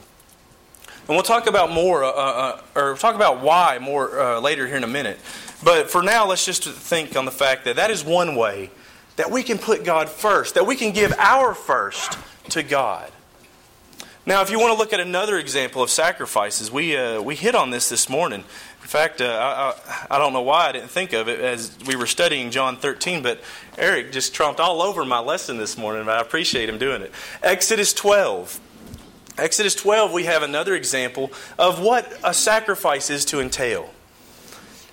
And 1.10 1.16
we'll 1.16 1.24
talk 1.24 1.48
about 1.48 1.72
more, 1.72 2.04
uh, 2.04 2.10
uh, 2.12 2.60
or 2.76 2.94
talk 2.94 3.16
about 3.16 3.40
why 3.42 3.80
more 3.80 4.20
uh, 4.20 4.38
later 4.38 4.68
here 4.68 4.76
in 4.76 4.84
a 4.84 4.86
minute. 4.86 5.18
But 5.60 5.90
for 5.90 6.04
now, 6.04 6.24
let's 6.24 6.46
just 6.46 6.62
think 6.62 7.16
on 7.16 7.24
the 7.24 7.32
fact 7.32 7.64
that 7.64 7.74
that 7.74 7.90
is 7.90 8.04
one 8.04 8.36
way 8.36 8.70
that 9.16 9.28
we 9.28 9.42
can 9.42 9.58
put 9.58 9.82
God 9.82 10.08
first, 10.08 10.54
that 10.54 10.68
we 10.68 10.76
can 10.76 10.92
give 10.92 11.12
our 11.18 11.52
first 11.52 12.16
to 12.50 12.62
God. 12.62 13.10
Now, 14.24 14.40
if 14.42 14.52
you 14.52 14.60
want 14.60 14.72
to 14.72 14.78
look 14.78 14.92
at 14.92 15.00
another 15.00 15.36
example 15.36 15.82
of 15.82 15.90
sacrifices, 15.90 16.70
we, 16.70 16.96
uh, 16.96 17.20
we 17.20 17.34
hit 17.34 17.56
on 17.56 17.70
this 17.70 17.88
this 17.88 18.08
morning. 18.08 18.44
In 18.80 18.86
fact, 18.86 19.20
uh, 19.20 19.24
I, 19.24 19.90
I, 19.92 20.14
I, 20.14 20.18
don't 20.18 20.32
know 20.32 20.42
why 20.42 20.68
I 20.68 20.72
didn't 20.72 20.90
think 20.90 21.12
of 21.12 21.28
it 21.28 21.40
as 21.40 21.76
we 21.88 21.96
were 21.96 22.06
studying 22.06 22.52
John 22.52 22.76
13, 22.76 23.20
but 23.20 23.40
Eric 23.76 24.12
just 24.12 24.32
trumped 24.32 24.60
all 24.60 24.80
over 24.80 25.04
my 25.04 25.18
lesson 25.18 25.56
this 25.56 25.76
morning, 25.76 26.04
but 26.04 26.18
I 26.18 26.20
appreciate 26.20 26.68
him 26.68 26.78
doing 26.78 27.02
it. 27.02 27.10
Exodus 27.42 27.92
12. 27.92 28.60
Exodus 29.40 29.74
12, 29.74 30.12
we 30.12 30.24
have 30.24 30.42
another 30.42 30.74
example 30.74 31.32
of 31.58 31.80
what 31.80 32.12
a 32.22 32.34
sacrifice 32.34 33.08
is 33.08 33.24
to 33.26 33.40
entail. 33.40 33.88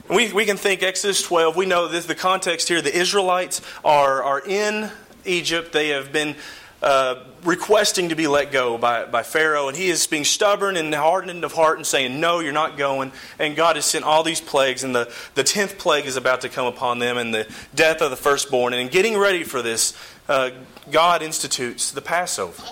We, 0.10 0.32
we 0.32 0.46
can 0.46 0.56
think 0.56 0.84
Exodus 0.84 1.22
12, 1.22 1.58
we 1.58 1.66
know 1.66 1.89
this, 1.89 2.06
the 2.06 2.16
context 2.16 2.70
here, 2.70 2.82
the 2.82 2.98
Israelites 2.98 3.62
are, 3.84 4.24
are 4.24 4.39
in 4.39 4.89
Egypt. 5.25 5.74
They 5.74 5.89
have 5.89 6.13
been 6.13 6.38
uh, 6.82 7.24
requesting 7.44 8.08
to 8.08 8.16
be 8.16 8.27
let 8.27 8.54
go 8.54 8.77
by, 8.77 9.04
by 9.04 9.24
Pharaoh, 9.24 9.68
and 9.68 9.75
he 9.75 9.89
is 9.89 10.08
being 10.08 10.24
stubborn 10.24 10.77
and 10.77 10.96
hardened 10.96 11.44
of 11.44 11.51
heart 11.51 11.77
and 11.77 11.86
saying, 11.86 12.18
No, 12.18 12.39
you're 12.39 12.54
not 12.54 12.77
going. 12.77 13.12
And 13.39 13.54
God 13.54 13.75
has 13.75 13.86
sent 13.86 14.06
all 14.06 14.24
these 14.24 14.39
plagues, 14.39 14.86
and 14.86 14.96
the, 14.96 15.12
the 15.36 15.44
tenth 15.44 15.77
plague 15.77 16.06
is 16.06 16.16
about 16.16 16.39
to 16.42 16.50
come 16.50 16.68
upon 16.68 17.00
them, 17.00 17.18
and 17.18 17.34
the 17.34 17.51
death 17.75 18.01
of 18.01 18.12
the 18.12 18.16
firstborn. 18.16 18.72
And 18.72 18.82
in 18.82 18.88
getting 18.88 19.18
ready 19.18 19.44
for 19.44 19.62
this, 19.62 19.94
uh, 20.30 20.51
God 20.89 21.22
institutes 21.22 21.92
the 21.92 22.01
Passover. 22.01 22.63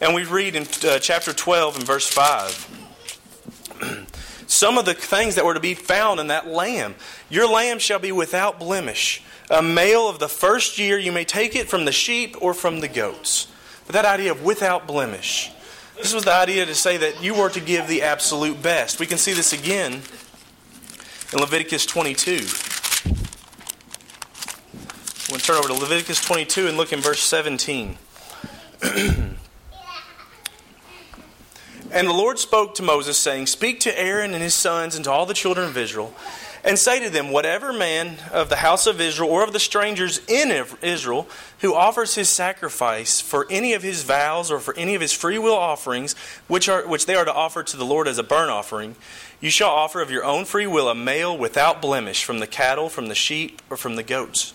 And 0.00 0.14
we 0.14 0.24
read 0.24 0.54
in 0.54 0.66
uh, 0.84 0.98
chapter 0.98 1.32
12 1.32 1.76
and 1.76 1.84
verse 1.84 2.08
5 2.08 4.06
some 4.46 4.78
of 4.78 4.84
the 4.84 4.94
things 4.94 5.34
that 5.34 5.44
were 5.44 5.54
to 5.54 5.60
be 5.60 5.74
found 5.74 6.20
in 6.20 6.28
that 6.28 6.46
lamb. 6.46 6.94
Your 7.28 7.48
lamb 7.48 7.78
shall 7.78 7.98
be 7.98 8.12
without 8.12 8.58
blemish 8.58 9.22
a 9.50 9.62
male 9.62 10.08
of 10.08 10.18
the 10.18 10.28
first 10.28 10.78
year, 10.78 10.98
you 10.98 11.12
may 11.12 11.24
take 11.24 11.54
it 11.54 11.68
from 11.68 11.84
the 11.84 11.92
sheep 11.92 12.36
or 12.40 12.52
from 12.52 12.80
the 12.80 12.88
goats. 12.88 13.46
But 13.86 13.92
that 13.94 14.04
idea 14.04 14.32
of 14.32 14.42
without 14.42 14.86
blemish. 14.86 15.52
This 15.96 16.12
was 16.12 16.24
the 16.24 16.32
idea 16.32 16.66
to 16.66 16.74
say 16.74 16.96
that 16.96 17.22
you 17.22 17.34
were 17.34 17.48
to 17.50 17.60
give 17.60 17.86
the 17.86 18.02
absolute 18.02 18.60
best. 18.62 18.98
We 18.98 19.06
can 19.06 19.18
see 19.18 19.32
this 19.32 19.52
again 19.52 20.02
in 21.32 21.38
Leviticus 21.38 21.86
22. 21.86 22.32
We'll 25.30 25.40
turn 25.40 25.56
over 25.56 25.68
to 25.68 25.74
Leviticus 25.74 26.20
22 26.20 26.68
and 26.68 26.76
look 26.76 26.92
in 26.92 27.00
verse 27.00 27.20
17. 27.20 27.96
and 31.96 32.06
the 32.06 32.12
Lord 32.12 32.38
spoke 32.38 32.74
to 32.74 32.82
Moses, 32.82 33.16
saying, 33.16 33.46
Speak 33.46 33.80
to 33.80 33.98
Aaron 33.98 34.34
and 34.34 34.42
his 34.42 34.54
sons 34.54 34.94
and 34.96 35.04
to 35.06 35.10
all 35.10 35.24
the 35.24 35.32
children 35.32 35.66
of 35.66 35.78
Israel 35.78 36.14
and 36.62 36.78
say 36.78 37.02
to 37.02 37.08
them, 37.08 37.30
Whatever 37.30 37.72
man 37.72 38.18
of 38.32 38.50
the 38.50 38.56
house 38.56 38.86
of 38.86 39.00
Israel 39.00 39.30
or 39.30 39.42
of 39.42 39.54
the 39.54 39.58
strangers 39.58 40.20
in 40.28 40.50
Israel 40.82 41.26
who 41.60 41.74
offers 41.74 42.16
his 42.16 42.28
sacrifice 42.28 43.22
for 43.22 43.46
any 43.48 43.72
of 43.72 43.82
his 43.82 44.02
vows 44.02 44.50
or 44.50 44.58
for 44.58 44.76
any 44.76 44.94
of 44.94 45.00
his 45.00 45.14
freewill 45.14 45.56
offerings, 45.56 46.14
which, 46.48 46.68
are, 46.68 46.86
which 46.86 47.06
they 47.06 47.14
are 47.14 47.24
to 47.24 47.32
offer 47.32 47.62
to 47.62 47.76
the 47.78 47.86
Lord 47.86 48.08
as 48.08 48.18
a 48.18 48.22
burnt 48.22 48.50
offering, 48.50 48.96
you 49.40 49.48
shall 49.48 49.70
offer 49.70 50.02
of 50.02 50.10
your 50.10 50.24
own 50.24 50.44
free 50.44 50.66
will 50.66 50.90
a 50.90 50.94
male 50.94 51.36
without 51.36 51.80
blemish 51.80 52.24
from 52.24 52.40
the 52.40 52.46
cattle, 52.46 52.90
from 52.90 53.06
the 53.06 53.14
sheep, 53.14 53.62
or 53.70 53.78
from 53.78 53.96
the 53.96 54.02
goats. 54.02 54.52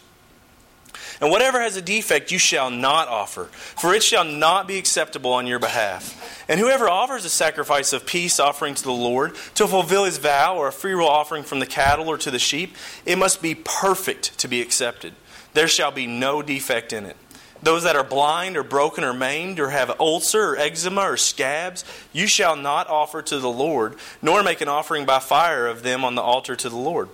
And 1.20 1.30
whatever 1.30 1.62
has 1.62 1.76
a 1.76 1.82
defect 1.82 2.32
you 2.32 2.38
shall 2.38 2.70
not 2.70 3.08
offer, 3.08 3.46
for 3.46 3.94
it 3.94 4.04
shall 4.04 4.24
not 4.24 4.68
be 4.68 4.78
acceptable 4.78 5.34
on 5.34 5.48
your 5.48 5.60
behalf. 5.60 6.46
And 6.50 6.60
whoever 6.60 6.90
offers 6.90 7.26
a 7.26 7.30
sacrifice 7.30 7.94
of 7.94 8.06
peace 8.06 8.40
offering 8.40 8.76
to 8.76 8.84
the 8.84 8.92
Lord 8.92 9.36
to 9.56 9.68
fulfill 9.68 10.06
his 10.06 10.18
vow, 10.18 10.58
or 10.58 10.68
a 10.68 10.72
freewill 10.72 11.08
offering 11.08 11.44
from 11.44 11.60
the 11.60 11.66
cattle 11.66 12.08
or 12.08 12.18
to 12.18 12.32
the 12.32 12.40
sheep, 12.40 12.76
it 13.06 13.18
must 13.18 13.42
be 13.42 13.56
perfect 13.56 14.38
to 14.40 14.48
be 14.48 14.62
accepted. 14.62 15.14
There 15.54 15.68
shall 15.68 15.92
be 15.92 16.08
no 16.08 16.42
defect 16.42 16.94
in 16.94 17.06
it. 17.06 17.18
Those 17.64 17.84
that 17.84 17.96
are 17.96 18.04
blind 18.04 18.58
or 18.58 18.64
broken 18.64 19.04
or 19.04 19.14
maimed 19.14 19.60
or 19.60 19.70
have 19.70 20.00
ulcer 20.00 20.54
or 20.54 20.58
eczema 20.58 21.02
or 21.02 21.18
scabs, 21.18 21.86
you 22.12 22.26
shall 22.26 22.56
not 22.56 22.88
offer 22.88 23.22
to 23.22 23.38
the 23.38 23.52
Lord, 23.52 23.96
nor 24.22 24.42
make 24.42 24.62
an 24.62 24.68
offering 24.68 25.06
by 25.06 25.20
fire 25.20 25.68
of 25.68 25.84
them 25.84 26.04
on 26.04 26.16
the 26.16 26.24
altar 26.24 26.56
to 26.56 26.70
the 26.70 26.76
Lord 26.76 27.10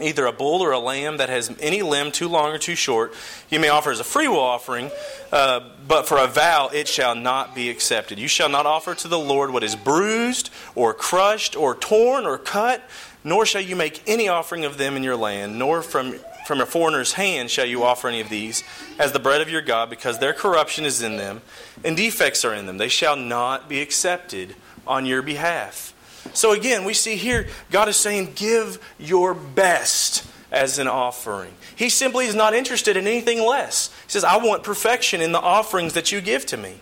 either 0.00 0.26
a 0.26 0.32
bull 0.32 0.62
or 0.62 0.72
a 0.72 0.78
lamb 0.78 1.16
that 1.16 1.28
has 1.28 1.54
any 1.60 1.82
limb 1.82 2.12
too 2.12 2.28
long 2.28 2.52
or 2.52 2.58
too 2.58 2.74
short, 2.74 3.14
you 3.48 3.58
may 3.58 3.68
offer 3.68 3.90
as 3.90 4.00
a 4.00 4.04
freewill 4.04 4.38
offering, 4.38 4.90
uh, 5.32 5.60
but 5.88 6.06
for 6.06 6.18
a 6.18 6.26
vow 6.26 6.68
it 6.68 6.86
shall 6.86 7.14
not 7.14 7.54
be 7.54 7.70
accepted. 7.70 8.18
You 8.18 8.28
shall 8.28 8.48
not 8.48 8.66
offer 8.66 8.94
to 8.94 9.08
the 9.08 9.18
Lord 9.18 9.50
what 9.50 9.64
is 9.64 9.74
bruised 9.74 10.50
or 10.74 10.92
crushed 10.92 11.56
or 11.56 11.74
torn 11.74 12.26
or 12.26 12.36
cut, 12.36 12.82
nor 13.24 13.46
shall 13.46 13.62
you 13.62 13.74
make 13.74 14.02
any 14.06 14.28
offering 14.28 14.64
of 14.64 14.78
them 14.78 14.96
in 14.96 15.02
your 15.02 15.16
land, 15.16 15.58
nor 15.58 15.82
from 15.82 16.16
from 16.46 16.60
a 16.60 16.66
foreigner's 16.66 17.14
hand 17.14 17.50
shall 17.50 17.66
you 17.66 17.82
offer 17.82 18.06
any 18.06 18.20
of 18.20 18.28
these 18.28 18.62
as 19.00 19.10
the 19.10 19.18
bread 19.18 19.40
of 19.40 19.48
your 19.50 19.62
God, 19.62 19.90
because 19.90 20.20
their 20.20 20.32
corruption 20.32 20.84
is 20.84 21.02
in 21.02 21.16
them, 21.16 21.42
and 21.84 21.96
defects 21.96 22.44
are 22.44 22.54
in 22.54 22.66
them. 22.66 22.78
They 22.78 22.86
shall 22.86 23.16
not 23.16 23.68
be 23.68 23.80
accepted 23.80 24.54
on 24.86 25.06
your 25.06 25.22
behalf. 25.22 25.92
So 26.34 26.52
again, 26.52 26.84
we 26.84 26.94
see 26.94 27.16
here 27.16 27.48
God 27.70 27.88
is 27.88 27.96
saying, 27.96 28.32
give 28.34 28.78
your 28.98 29.34
best 29.34 30.26
as 30.52 30.78
an 30.78 30.88
offering. 30.88 31.52
He 31.74 31.88
simply 31.88 32.26
is 32.26 32.34
not 32.34 32.54
interested 32.54 32.96
in 32.96 33.06
anything 33.06 33.42
less. 33.42 33.88
He 34.04 34.12
says, 34.12 34.24
I 34.24 34.38
want 34.38 34.62
perfection 34.62 35.20
in 35.20 35.32
the 35.32 35.40
offerings 35.40 35.92
that 35.94 36.12
you 36.12 36.20
give 36.20 36.46
to 36.46 36.56
me. 36.56 36.80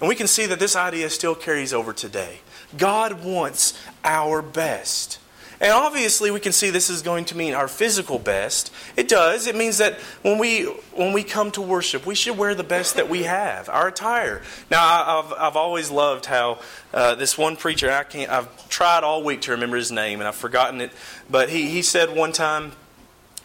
And 0.00 0.08
we 0.08 0.14
can 0.14 0.26
see 0.26 0.46
that 0.46 0.58
this 0.58 0.76
idea 0.76 1.10
still 1.10 1.34
carries 1.34 1.72
over 1.72 1.92
today. 1.92 2.40
God 2.76 3.22
wants 3.24 3.78
our 4.04 4.42
best. 4.42 5.18
And 5.60 5.72
obviously, 5.72 6.30
we 6.30 6.40
can 6.40 6.52
see 6.52 6.70
this 6.70 6.88
is 6.88 7.02
going 7.02 7.26
to 7.26 7.36
mean 7.36 7.52
our 7.52 7.68
physical 7.68 8.18
best. 8.18 8.72
It 8.96 9.08
does. 9.08 9.46
It 9.46 9.54
means 9.54 9.76
that 9.76 9.94
when 10.22 10.38
we 10.38 10.64
when 10.94 11.12
we 11.12 11.22
come 11.22 11.50
to 11.52 11.60
worship, 11.60 12.06
we 12.06 12.14
should 12.14 12.38
wear 12.38 12.54
the 12.54 12.64
best 12.64 12.96
that 12.96 13.10
we 13.10 13.24
have, 13.24 13.68
our 13.68 13.88
attire. 13.88 14.40
Now, 14.70 15.20
I've 15.20 15.32
I've 15.34 15.56
always 15.56 15.90
loved 15.90 16.24
how 16.24 16.60
uh, 16.94 17.14
this 17.14 17.36
one 17.36 17.56
preacher. 17.56 17.90
I 17.90 18.04
can't. 18.04 18.30
I've 18.30 18.68
tried 18.70 19.04
all 19.04 19.22
week 19.22 19.42
to 19.42 19.50
remember 19.50 19.76
his 19.76 19.92
name, 19.92 20.20
and 20.20 20.28
I've 20.28 20.34
forgotten 20.34 20.80
it. 20.80 20.92
But 21.28 21.50
he 21.50 21.68
he 21.68 21.82
said 21.82 22.16
one 22.16 22.32
time 22.32 22.72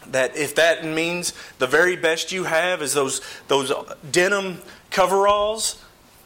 that 0.08 0.38
if 0.38 0.56
that 0.56 0.86
means 0.86 1.34
the 1.58 1.68
very 1.68 1.98
best 1.98 2.32
you 2.32 2.46
have 2.46 2.82
is 2.82 2.94
those 2.94 3.20
those 3.50 3.74
denim 4.10 4.60
coveralls 4.90 5.84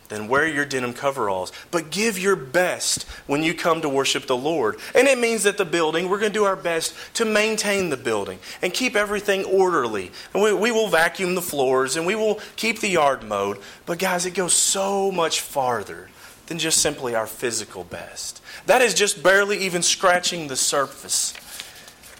then 0.09 0.27
wear 0.27 0.47
your 0.47 0.65
denim 0.65 0.93
coveralls. 0.93 1.51
But 1.71 1.91
give 1.91 2.19
your 2.19 2.35
best 2.35 3.03
when 3.27 3.43
you 3.43 3.53
come 3.53 3.81
to 3.81 3.89
worship 3.89 4.25
the 4.25 4.35
Lord. 4.35 4.77
And 4.93 5.07
it 5.07 5.19
means 5.19 5.43
that 5.43 5.57
the 5.57 5.65
building, 5.65 6.09
we're 6.09 6.19
going 6.19 6.33
to 6.33 6.39
do 6.39 6.45
our 6.45 6.55
best 6.55 6.93
to 7.13 7.25
maintain 7.25 7.89
the 7.89 7.97
building 7.97 8.39
and 8.61 8.73
keep 8.73 8.95
everything 8.95 9.45
orderly. 9.45 10.11
And 10.33 10.43
we, 10.43 10.53
we 10.53 10.71
will 10.71 10.87
vacuum 10.87 11.35
the 11.35 11.41
floors 11.41 11.95
and 11.95 12.05
we 12.05 12.15
will 12.15 12.39
keep 12.55 12.79
the 12.79 12.89
yard 12.89 13.23
mowed. 13.23 13.59
But 13.85 13.99
guys, 13.99 14.25
it 14.25 14.33
goes 14.33 14.53
so 14.53 15.11
much 15.11 15.41
farther 15.41 16.09
than 16.47 16.57
just 16.57 16.79
simply 16.79 17.13
our 17.13 17.27
physical 17.27 17.83
best. 17.83 18.41
That 18.65 18.81
is 18.81 18.95
just 18.95 19.21
barely 19.21 19.59
even 19.59 19.83
scratching 19.83 20.47
the 20.47 20.55
surface. 20.55 21.33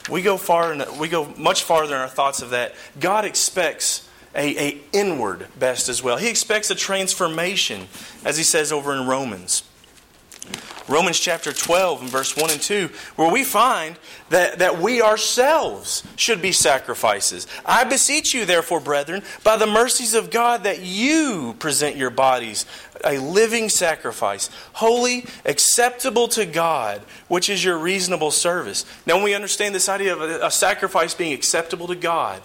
We 0.09 0.21
go 0.21 0.37
far, 0.37 0.77
we 0.99 1.07
go 1.07 1.33
much 1.37 1.63
farther 1.63 1.95
in 1.95 2.01
our 2.01 2.07
thoughts 2.07 2.41
of 2.41 2.51
that. 2.51 2.75
God 2.99 3.25
expects 3.25 4.08
a, 4.35 4.57
a 4.57 4.81
inward 4.93 5.47
best 5.57 5.89
as 5.89 6.03
well. 6.03 6.17
He 6.17 6.29
expects 6.29 6.69
a 6.69 6.75
transformation, 6.75 7.87
as 8.25 8.37
he 8.37 8.43
says 8.43 8.71
over 8.71 8.93
in 8.93 9.07
Romans. 9.07 9.63
Romans 10.89 11.19
chapter 11.19 11.53
12 11.53 12.01
and 12.01 12.09
verse 12.09 12.35
1 12.35 12.49
and 12.49 12.59
2, 12.59 12.89
where 13.15 13.31
we 13.31 13.43
find 13.43 13.95
that, 14.29 14.57
that 14.57 14.79
we 14.79 15.03
ourselves 15.03 16.03
should 16.15 16.41
be 16.41 16.51
sacrifices. 16.51 17.45
I 17.63 17.83
beseech 17.83 18.33
you, 18.33 18.45
therefore, 18.45 18.79
brethren, 18.79 19.21
by 19.43 19.57
the 19.57 19.67
mercies 19.67 20.15
of 20.15 20.31
God, 20.31 20.63
that 20.63 20.81
you 20.81 21.55
present 21.59 21.95
your 21.95 22.09
bodies 22.09 22.65
a 23.05 23.17
living 23.17 23.69
sacrifice, 23.69 24.49
holy, 24.73 25.25
acceptable 25.45 26.27
to 26.29 26.45
God, 26.45 27.01
which 27.27 27.49
is 27.49 27.63
your 27.63 27.77
reasonable 27.77 28.31
service. 28.31 28.83
Now, 29.05 29.15
when 29.15 29.23
we 29.23 29.35
understand 29.35 29.73
this 29.73 29.87
idea 29.87 30.13
of 30.13 30.21
a, 30.21 30.47
a 30.47 30.51
sacrifice 30.51 31.13
being 31.13 31.33
acceptable 31.33 31.87
to 31.87 31.95
God, 31.95 32.41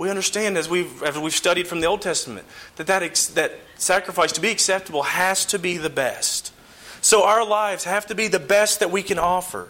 we 0.00 0.08
understand 0.08 0.56
as 0.56 0.66
we've, 0.66 1.02
as 1.02 1.18
we've 1.18 1.34
studied 1.34 1.68
from 1.68 1.82
the 1.82 1.86
Old 1.86 2.00
Testament 2.00 2.46
that, 2.76 2.86
that 2.86 3.14
that 3.34 3.52
sacrifice 3.76 4.32
to 4.32 4.40
be 4.40 4.48
acceptable 4.48 5.02
has 5.02 5.44
to 5.44 5.58
be 5.58 5.76
the 5.76 5.90
best. 5.90 6.54
So 7.02 7.24
our 7.24 7.46
lives 7.46 7.84
have 7.84 8.06
to 8.06 8.14
be 8.14 8.26
the 8.26 8.40
best 8.40 8.80
that 8.80 8.90
we 8.90 9.02
can 9.02 9.18
offer. 9.18 9.68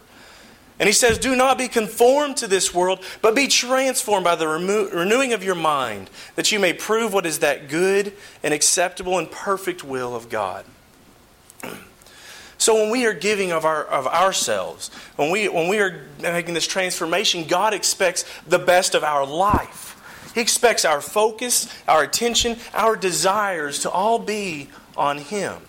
And 0.78 0.86
he 0.86 0.92
says, 0.92 1.18
Do 1.18 1.34
not 1.34 1.58
be 1.58 1.66
conformed 1.66 2.36
to 2.36 2.46
this 2.46 2.72
world, 2.72 3.04
but 3.22 3.34
be 3.34 3.48
transformed 3.48 4.22
by 4.22 4.36
the 4.36 4.46
remo- 4.46 4.88
renewing 4.90 5.32
of 5.32 5.42
your 5.42 5.56
mind, 5.56 6.10
that 6.36 6.52
you 6.52 6.60
may 6.60 6.74
prove 6.74 7.12
what 7.12 7.26
is 7.26 7.40
that 7.40 7.68
good 7.68 8.12
and 8.44 8.54
acceptable 8.54 9.18
and 9.18 9.28
perfect 9.28 9.82
will 9.82 10.14
of 10.14 10.28
God. 10.28 10.64
So 12.56 12.74
when 12.74 12.90
we 12.90 13.06
are 13.06 13.14
giving 13.14 13.52
of, 13.52 13.64
our, 13.64 13.82
of 13.86 14.06
ourselves, 14.06 14.90
when 15.16 15.30
we, 15.30 15.48
when 15.48 15.66
we 15.66 15.78
are 15.78 16.04
making 16.20 16.52
this 16.52 16.66
transformation, 16.66 17.46
God 17.46 17.72
expects 17.72 18.26
the 18.46 18.58
best 18.58 18.94
of 18.94 19.02
our 19.02 19.24
life. 19.24 19.96
He 20.34 20.40
expects 20.40 20.84
our 20.84 21.00
focus, 21.00 21.72
our 21.88 22.02
attention, 22.02 22.58
our 22.72 22.96
desires 22.96 23.80
to 23.80 23.90
all 23.90 24.18
be 24.18 24.68
on 24.96 25.18
Him. 25.18 25.62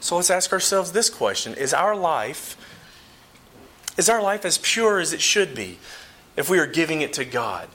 So 0.00 0.16
let's 0.16 0.30
ask 0.30 0.52
ourselves 0.52 0.92
this 0.92 1.08
question 1.08 1.54
Is 1.54 1.72
our 1.72 1.94
life 1.94 2.56
is 3.96 4.08
our 4.08 4.22
life 4.22 4.44
as 4.44 4.58
pure 4.58 4.98
as 4.98 5.12
it 5.12 5.20
should 5.20 5.54
be 5.54 5.78
if 6.36 6.48
we 6.48 6.58
are 6.58 6.66
giving 6.66 7.02
it 7.02 7.12
to 7.14 7.24
God? 7.24 7.68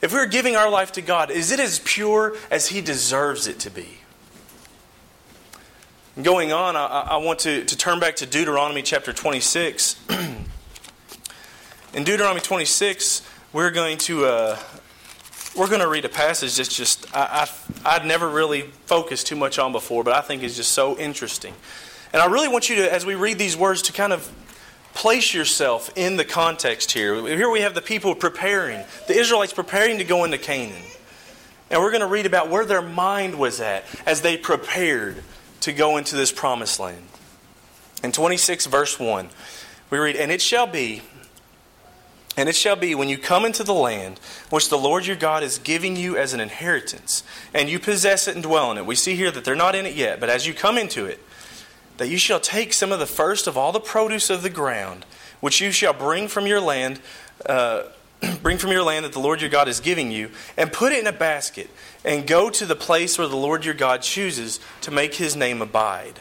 If 0.00 0.12
we 0.12 0.18
are 0.18 0.26
giving 0.26 0.56
our 0.56 0.70
life 0.70 0.92
to 0.92 1.02
God, 1.02 1.30
is 1.30 1.50
it 1.50 1.60
as 1.60 1.80
pure 1.80 2.36
as 2.50 2.68
He 2.68 2.80
deserves 2.80 3.46
it 3.46 3.58
to 3.60 3.70
be? 3.70 3.98
Going 6.20 6.52
on, 6.52 6.76
I, 6.76 6.86
I 6.86 7.16
want 7.18 7.40
to, 7.40 7.64
to 7.64 7.76
turn 7.76 8.00
back 8.00 8.16
to 8.16 8.26
Deuteronomy 8.26 8.82
chapter 8.82 9.12
26. 9.12 9.96
In 11.94 12.04
Deuteronomy 12.04 12.40
26, 12.40 13.22
we're 13.52 13.70
going 13.70 13.98
to 13.98 14.26
uh, 14.26 14.58
we're 15.56 15.68
going 15.68 15.80
to 15.80 15.88
read 15.88 16.04
a 16.04 16.10
passage 16.10 16.56
that's 16.56 16.74
just 16.74 17.06
I, 17.14 17.48
I 17.84 17.96
I'd 17.96 18.04
never 18.04 18.28
really 18.28 18.62
focused 18.86 19.26
too 19.26 19.36
much 19.36 19.58
on 19.58 19.72
before, 19.72 20.04
but 20.04 20.14
I 20.14 20.20
think 20.20 20.42
is 20.42 20.56
just 20.56 20.72
so 20.72 20.98
interesting. 20.98 21.54
And 22.12 22.22
I 22.22 22.26
really 22.26 22.48
want 22.48 22.68
you 22.68 22.76
to, 22.76 22.92
as 22.92 23.04
we 23.04 23.14
read 23.14 23.38
these 23.38 23.56
words, 23.56 23.82
to 23.82 23.92
kind 23.92 24.12
of 24.12 24.30
place 24.94 25.34
yourself 25.34 25.90
in 25.96 26.16
the 26.16 26.24
context 26.24 26.92
here. 26.92 27.14
Here 27.26 27.50
we 27.50 27.60
have 27.60 27.74
the 27.74 27.82
people 27.82 28.14
preparing, 28.14 28.84
the 29.06 29.14
Israelites 29.14 29.52
preparing 29.52 29.98
to 29.98 30.04
go 30.04 30.24
into 30.24 30.38
Canaan. 30.38 30.82
And 31.70 31.82
we're 31.82 31.90
going 31.90 32.00
to 32.00 32.06
read 32.06 32.24
about 32.24 32.48
where 32.48 32.64
their 32.64 32.80
mind 32.80 33.38
was 33.38 33.60
at 33.60 33.84
as 34.06 34.22
they 34.22 34.38
prepared 34.38 35.22
to 35.60 35.72
go 35.72 35.98
into 35.98 36.16
this 36.16 36.32
promised 36.32 36.80
land. 36.80 37.04
In 38.02 38.12
26, 38.12 38.66
verse 38.66 38.98
1, 38.98 39.28
we 39.90 39.98
read, 39.98 40.16
And 40.16 40.32
it 40.32 40.40
shall 40.40 40.66
be, 40.66 41.02
and 42.38 42.48
it 42.48 42.54
shall 42.54 42.76
be 42.76 42.94
when 42.94 43.08
you 43.08 43.18
come 43.18 43.44
into 43.44 43.64
the 43.64 43.74
land 43.74 44.20
which 44.48 44.68
the 44.68 44.78
Lord 44.78 45.06
your 45.06 45.16
God 45.16 45.42
is 45.42 45.58
giving 45.58 45.96
you 45.96 46.16
as 46.16 46.32
an 46.32 46.38
inheritance, 46.38 47.24
and 47.52 47.68
you 47.68 47.80
possess 47.80 48.28
it 48.28 48.36
and 48.36 48.44
dwell 48.44 48.70
in 48.70 48.78
it. 48.78 48.86
We 48.86 48.94
see 48.94 49.16
here 49.16 49.32
that 49.32 49.44
they're 49.44 49.56
not 49.56 49.74
in 49.74 49.86
it 49.86 49.96
yet, 49.96 50.20
but 50.20 50.28
as 50.28 50.46
you 50.46 50.54
come 50.54 50.78
into 50.78 51.04
it, 51.04 51.18
that 51.96 52.08
you 52.08 52.16
shall 52.16 52.38
take 52.38 52.72
some 52.72 52.92
of 52.92 53.00
the 53.00 53.06
first 53.06 53.48
of 53.48 53.58
all 53.58 53.72
the 53.72 53.80
produce 53.80 54.30
of 54.30 54.44
the 54.44 54.50
ground, 54.50 55.04
which 55.40 55.60
you 55.60 55.72
shall 55.72 55.92
bring 55.92 56.28
from 56.28 56.46
your 56.46 56.60
land, 56.60 57.00
uh, 57.46 57.82
bring 58.40 58.56
from 58.56 58.70
your 58.70 58.84
land 58.84 59.04
that 59.04 59.12
the 59.12 59.18
Lord 59.18 59.40
your 59.40 59.50
God 59.50 59.66
is 59.66 59.80
giving 59.80 60.12
you, 60.12 60.30
and 60.56 60.72
put 60.72 60.92
it 60.92 61.00
in 61.00 61.08
a 61.08 61.12
basket, 61.12 61.68
and 62.04 62.24
go 62.24 62.50
to 62.50 62.64
the 62.64 62.76
place 62.76 63.18
where 63.18 63.26
the 63.26 63.36
Lord 63.36 63.64
your 63.64 63.74
God 63.74 64.02
chooses 64.02 64.60
to 64.82 64.92
make 64.92 65.16
his 65.16 65.34
name 65.34 65.60
abide. 65.60 66.20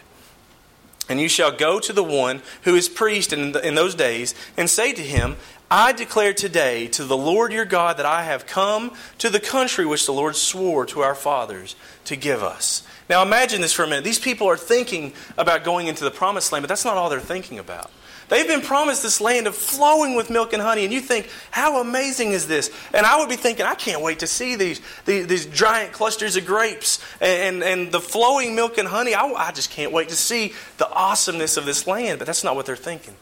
And 1.09 1.21
you 1.21 1.29
shall 1.29 1.51
go 1.51 1.79
to 1.79 1.93
the 1.93 2.03
one 2.03 2.41
who 2.63 2.75
is 2.75 2.89
priest 2.89 3.31
in, 3.31 3.53
the, 3.53 3.65
in 3.65 3.75
those 3.75 3.95
days, 3.95 4.35
and 4.57 4.69
say 4.69 4.91
to 4.93 5.01
him, 5.01 5.37
I 5.69 5.91
declare 5.91 6.33
today 6.33 6.87
to 6.89 7.03
the 7.03 7.17
Lord 7.17 7.51
your 7.51 7.65
God 7.65 7.97
that 7.97 8.05
I 8.05 8.23
have 8.23 8.45
come 8.45 8.93
to 9.17 9.29
the 9.29 9.39
country 9.39 9.85
which 9.85 10.05
the 10.05 10.13
Lord 10.13 10.37
swore 10.37 10.85
to 10.87 11.01
our 11.01 11.15
fathers 11.15 11.75
to 12.05 12.15
give 12.15 12.41
us. 12.41 12.83
Now 13.09 13.21
imagine 13.21 13.59
this 13.59 13.73
for 13.73 13.83
a 13.83 13.87
minute. 13.87 14.05
These 14.05 14.19
people 14.19 14.47
are 14.47 14.55
thinking 14.55 15.11
about 15.37 15.65
going 15.65 15.87
into 15.87 16.05
the 16.05 16.11
promised 16.11 16.53
land, 16.53 16.63
but 16.63 16.69
that's 16.69 16.85
not 16.85 16.95
all 16.95 17.09
they're 17.09 17.19
thinking 17.19 17.59
about. 17.59 17.91
They've 18.29 18.47
been 18.47 18.61
promised 18.61 19.03
this 19.03 19.21
land 19.21 19.47
of 19.47 19.55
flowing 19.55 20.15
with 20.15 20.29
milk 20.29 20.51
and 20.51 20.61
honey, 20.61 20.83
and 20.83 20.93
you 20.93 20.99
think, 20.99 21.29
how 21.49 21.79
amazing 21.81 22.31
is 22.31 22.47
this? 22.47 22.69
And 22.93 23.05
I 23.05 23.17
would 23.19 23.29
be 23.29 23.37
thinking, 23.37 23.65
I 23.65 23.75
can't 23.75 24.01
wait 24.01 24.19
to 24.19 24.27
see 24.27 24.55
these, 24.55 24.81
these, 25.05 25.27
these 25.27 25.45
giant 25.45 25.93
clusters 25.93 26.35
of 26.35 26.45
grapes 26.45 26.99
and, 27.21 27.61
and, 27.61 27.63
and 27.63 27.91
the 27.91 28.01
flowing 28.01 28.53
milk 28.55 28.77
and 28.77 28.87
honey. 28.87 29.15
I, 29.15 29.23
I 29.23 29.51
just 29.51 29.71
can't 29.71 29.93
wait 29.93 30.09
to 30.09 30.15
see 30.15 30.53
the 30.77 30.89
awesomeness 30.89 31.55
of 31.55 31.65
this 31.65 31.87
land. 31.87 32.19
But 32.19 32.25
that's 32.25 32.43
not 32.43 32.55
what 32.55 32.65
they're 32.65 32.75
thinking. 32.75 33.15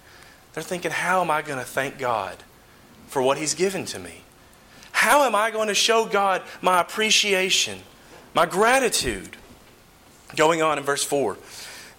They're 0.56 0.64
thinking, 0.64 0.92
how 0.92 1.20
am 1.22 1.30
I 1.30 1.42
going 1.42 1.60
to 1.60 1.66
thank 1.66 1.98
God 1.98 2.38
for 3.08 3.22
what 3.22 3.38
He's 3.38 3.54
given 3.54 3.84
to 3.88 4.00
me? 4.00 4.22
How 4.94 5.26
am 5.26 5.36
I 5.36 5.52
going 5.52 5.68
to 5.68 5.76
show 5.76 6.06
God 6.06 6.42
my 6.62 6.80
appreciation, 6.80 7.80
my 8.34 8.46
gratitude? 8.46 9.36
Going 10.38 10.62
on 10.62 10.78
in 10.78 10.86
verse 10.86 11.04
4. 11.04 11.38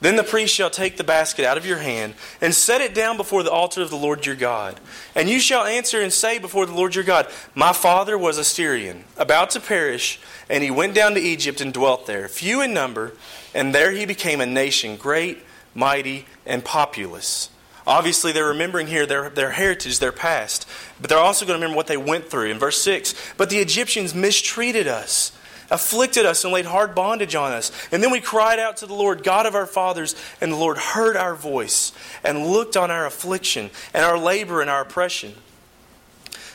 Then 0.01 0.17
the 0.17 0.23
priest 0.23 0.55
shall 0.55 0.71
take 0.71 0.97
the 0.97 1.05
basket 1.05 1.45
out 1.45 1.59
of 1.59 1.67
your 1.67 1.79
hand 1.79 2.15
and 2.41 2.55
set 2.55 2.81
it 2.81 2.95
down 2.95 3.19
before 3.19 3.43
the 3.43 3.51
altar 3.51 3.83
of 3.83 3.91
the 3.91 3.97
Lord 3.97 4.25
your 4.25 4.35
God. 4.35 4.81
And 5.15 5.29
you 5.29 5.39
shall 5.39 5.65
answer 5.65 6.01
and 6.01 6.13
say 6.13 6.39
before 6.39 6.65
the 6.65 6.75
Lord 6.75 6.95
your 6.95 7.05
God, 7.05 7.29
My 7.55 7.75
father 7.75 8.17
was 8.17 8.39
a 8.39 8.45
Syrian, 8.45 9.05
about 9.19 9.51
to 9.51 9.61
perish, 9.61 10.19
and 10.49 10.65
he 10.65 10.71
went 10.71 10.95
down 10.95 11.13
to 11.15 11.21
Egypt 11.21 11.61
and 11.61 11.75
dwelt 11.75 12.07
there, 12.07 12.27
few 12.27 12.63
in 12.63 12.73
number, 12.73 13.13
and 13.55 13.75
there 13.75 13.93
he 13.93 14.07
became 14.07 14.41
a 14.41 14.47
nation 14.47 14.97
great, 14.97 15.43
mighty, 15.75 16.25
and 16.47 16.65
populous. 16.65 17.51
Obviously, 17.87 18.33
they're 18.33 18.47
remembering 18.49 18.89
here 18.89 19.07
their, 19.07 19.31
their 19.31 19.53
heritage, 19.53 20.01
their 20.01 20.13
past, 20.13 20.69
but 21.01 21.09
they're 21.09 21.19
also 21.19 21.47
going 21.47 21.59
to 21.59 21.63
remember 21.63 21.77
what 21.77 21.87
they 21.87 21.97
went 21.97 22.29
through. 22.29 22.51
In 22.51 22.59
verse 22.59 22.83
6, 22.83 23.15
but 23.37 23.49
the 23.49 23.59
Egyptians 23.59 24.13
mistreated 24.13 24.89
us, 24.89 25.31
afflicted 25.71 26.27
us, 26.27 26.43
and 26.43 26.53
laid 26.53 26.65
hard 26.65 26.97
bondage 26.97 27.37
on 27.37 27.53
us. 27.53 27.71
And 27.93 28.03
then 28.03 28.11
we 28.11 28.21
cried 28.21 28.59
out 28.59 28.79
to 28.79 28.87
the 28.87 28.95
Lord, 28.95 29.23
God 29.23 29.47
of 29.47 29.55
our 29.55 29.67
fathers, 29.67 30.17
and 30.41 30.51
the 30.51 30.57
Lord 30.57 30.79
heard 30.79 31.17
our 31.17 31.37
voice 31.37 31.93
and 32.25 32.47
looked 32.47 32.77
on 32.77 32.91
our 32.91 33.07
affliction 33.07 33.71
and 33.95 34.05
our 34.05 34.19
labor 34.19 34.61
and 34.61 34.69
our 34.69 34.81
oppression. 34.81 35.35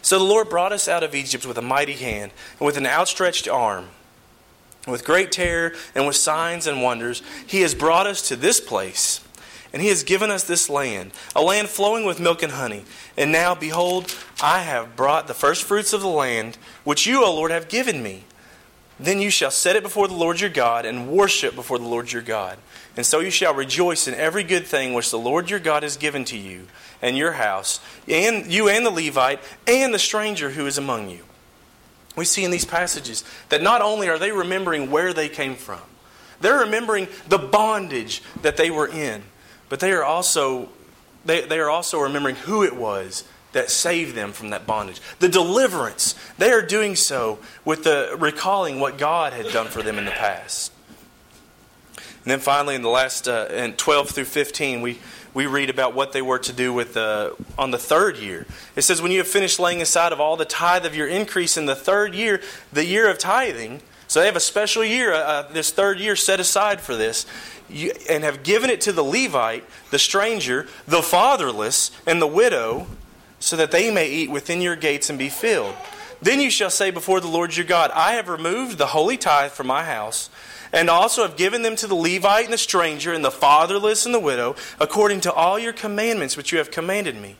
So 0.02 0.20
the 0.20 0.26
Lord 0.26 0.50
brought 0.50 0.74
us 0.74 0.90
out 0.90 1.04
of 1.04 1.16
Egypt 1.16 1.46
with 1.46 1.58
a 1.58 1.62
mighty 1.62 1.94
hand 1.94 2.34
and 2.60 2.66
with 2.66 2.76
an 2.76 2.86
outstretched 2.86 3.48
arm. 3.48 3.88
With 4.88 5.06
great 5.06 5.32
terror 5.32 5.74
and 5.94 6.08
with 6.08 6.16
signs 6.16 6.66
and 6.66 6.82
wonders, 6.82 7.22
He 7.46 7.62
has 7.62 7.76
brought 7.76 8.08
us 8.08 8.28
to 8.30 8.36
this 8.36 8.60
place 8.60 9.22
and 9.74 9.82
he 9.82 9.88
has 9.88 10.04
given 10.04 10.30
us 10.30 10.44
this 10.44 10.70
land, 10.70 11.12
a 11.36 11.42
land 11.42 11.70
flowing 11.70 12.06
with 12.06 12.20
milk 12.20 12.44
and 12.44 12.54
honey. 12.54 12.84
And 13.18 13.32
now, 13.32 13.56
behold, 13.56 14.16
I 14.42 14.60
have 14.60 14.96
brought 14.96 15.28
the 15.28 15.34
first 15.34 15.64
fruits 15.64 15.94
of 15.94 16.02
the 16.02 16.08
land, 16.08 16.58
which 16.84 17.08
you, 17.08 17.24
O 17.24 17.34
Lord, 17.34 17.52
have 17.52 17.70
given 17.70 18.04
me. 18.04 18.26
Then 19.00 19.20
you 19.20 19.30
shall 19.30 19.52
set 19.52 19.76
it 19.76 19.84
before 19.84 20.08
the 20.08 20.14
Lord 20.14 20.42
your 20.42 20.50
God, 20.50 20.86
and 20.86 21.10
worship 21.10 21.56
before 21.56 21.80
the 21.80 21.88
Lord 21.88 22.12
your 22.12 22.22
God. 22.22 22.58
And 22.98 23.06
so 23.06 23.20
you 23.20 23.32
shall 23.32 23.54
rejoice 23.54 24.08
in 24.08 24.14
every 24.14 24.44
good 24.44 24.68
thing 24.68 24.94
which 24.94 25.10
the 25.10 25.18
Lord 25.18 25.50
your 25.50 25.60
God 25.60 25.84
has 25.84 25.96
given 25.96 26.26
to 26.26 26.38
you 26.38 26.68
and 27.02 27.18
your 27.18 27.32
house, 27.32 27.80
and 28.08 28.52
you 28.52 28.70
and 28.70 28.86
the 28.86 28.92
Levite, 28.92 29.40
and 29.66 29.94
the 29.94 30.00
stranger 30.00 30.52
who 30.52 30.68
is 30.68 30.78
among 30.78 31.10
you. 31.10 31.24
We 32.16 32.26
see 32.26 32.44
in 32.44 32.52
these 32.52 32.66
passages 32.66 33.24
that 33.50 33.64
not 33.64 33.82
only 33.82 34.10
are 34.10 34.20
they 34.20 34.32
remembering 34.32 34.92
where 34.92 35.14
they 35.14 35.30
came 35.30 35.56
from, 35.56 35.80
they're 36.42 36.60
remembering 36.60 37.08
the 37.28 37.38
bondage 37.38 38.22
that 38.42 38.58
they 38.58 38.70
were 38.70 38.88
in 38.88 39.24
but 39.72 39.80
they 39.80 39.94
are 39.94 40.04
also 40.04 40.68
they, 41.24 41.42
they 41.46 41.58
are 41.58 41.70
also 41.70 42.02
remembering 42.02 42.36
who 42.36 42.62
it 42.62 42.76
was 42.76 43.24
that 43.54 43.70
saved 43.70 44.16
them 44.16 44.34
from 44.34 44.50
that 44.50 44.68
bondage. 44.68 45.00
The 45.20 45.30
deliverance. 45.30 46.14
They 46.38 46.52
are 46.52 46.62
doing 46.62 46.98
so 46.98 47.40
with 47.64 47.86
the 47.86 48.14
recalling 48.20 48.82
what 48.82 48.98
God 48.98 49.32
had 49.32 49.48
done 49.54 49.68
for 49.68 49.82
them 49.82 49.98
in 49.98 50.04
the 50.04 50.12
past. 50.12 50.74
And 51.96 52.26
then 52.26 52.40
finally, 52.40 52.76
in 52.76 52.82
the 52.82 52.90
last 52.90 53.30
uh, 53.30 53.48
in 53.50 53.74
12 53.74 54.10
through 54.10 54.26
15, 54.26 54.82
we, 54.82 55.00
we 55.34 55.46
read 55.46 55.70
about 55.70 55.96
what 55.96 56.12
they 56.12 56.22
were 56.22 56.40
to 56.40 56.52
do 56.52 56.74
with 56.74 56.98
uh, 56.98 57.32
on 57.58 57.72
the 57.72 57.78
third 57.78 58.18
year. 58.18 58.46
It 58.76 58.82
says, 58.82 59.02
When 59.02 59.12
you 59.12 59.20
have 59.20 59.28
finished 59.28 59.58
laying 59.58 59.82
aside 59.82 60.12
of 60.12 60.20
all 60.20 60.36
the 60.36 60.44
tithe 60.44 60.86
of 60.86 60.96
your 60.96 61.08
increase 61.08 61.56
in 61.56 61.66
the 61.66 61.76
third 61.76 62.14
year, 62.14 62.42
the 62.74 62.86
year 62.86 63.10
of 63.10 63.20
tithing, 63.20 63.82
so 64.08 64.20
they 64.20 64.26
have 64.26 64.36
a 64.36 64.42
special 64.42 64.84
year, 64.84 65.14
uh, 65.14 65.18
uh 65.18 65.52
this 65.54 65.72
third 65.72 65.98
year 65.98 66.18
set 66.18 66.42
aside 66.42 66.82
for 66.82 66.98
this 66.98 67.26
and 68.10 68.24
have 68.24 68.44
given 68.44 68.70
it 68.70 68.82
to 68.82 68.92
the 68.92 69.04
Levite, 69.04 69.64
the 69.90 70.00
stranger, 70.00 70.68
the 70.88 71.02
fatherless, 71.02 71.92
and 72.06 72.22
the 72.22 72.28
widow, 72.28 72.88
so 73.40 73.56
that 73.56 73.72
they 73.72 73.92
may 73.92 74.10
eat 74.10 74.30
within 74.30 74.62
your 74.62 74.76
gates 74.76 75.10
and 75.10 75.18
be 75.18 75.30
filled. 75.30 75.76
Then 76.22 76.40
you 76.40 76.52
shall 76.52 76.70
say 76.70 76.92
before 76.92 77.20
the 77.20 77.28
Lord 77.28 77.56
your 77.56 77.66
God, 77.66 77.90
I 77.92 78.14
have 78.14 78.30
removed 78.30 78.78
the 78.78 78.88
holy 78.88 79.18
tithe 79.18 79.52
from 79.52 79.68
my 79.68 79.84
house, 79.84 80.30
and 80.72 80.90
also 80.90 81.24
have 81.24 81.36
given 81.36 81.64
them 81.64 81.76
to 81.78 81.88
the 81.88 81.96
Levite 81.96 82.46
and 82.46 82.54
the 82.54 82.58
stranger, 82.58 83.12
and 83.12 83.26
the 83.26 83.32
fatherless 83.32 84.06
and 84.06 84.14
the 84.14 84.20
widow, 84.20 84.56
according 84.80 85.22
to 85.22 85.34
all 85.34 85.58
your 85.58 85.74
commandments 85.74 86.38
which 86.38 86.52
you 86.52 86.60
have 86.60 86.72
commanded 86.72 87.16
me. 87.16 87.38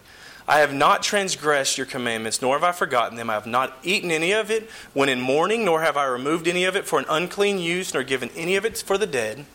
I 0.48 0.60
have 0.60 0.74
not 0.74 1.04
transgressed 1.04 1.78
your 1.78 1.86
commandments, 1.86 2.42
nor 2.42 2.56
have 2.56 2.64
I 2.64 2.72
forgotten 2.72 3.16
them. 3.16 3.30
I 3.30 3.36
have 3.36 3.46
not 3.46 3.78
eaten 3.84 4.12
any 4.12 4.34
of 4.34 4.50
it 4.50 4.70
when 4.94 5.08
in 5.08 5.22
mourning, 5.22 5.64
nor 5.64 5.82
have 5.82 5.96
I 5.96 6.06
removed 6.06 6.48
any 6.48 6.66
of 6.66 6.76
it 6.76 6.86
for 6.86 7.00
an 7.00 7.06
unclean 7.08 7.60
use, 7.60 7.94
nor 7.94 8.04
given 8.04 8.32
any 8.36 8.56
of 8.56 8.66
it 8.66 8.80
for 8.80 8.98
the 8.98 9.08
dead. 9.08 9.46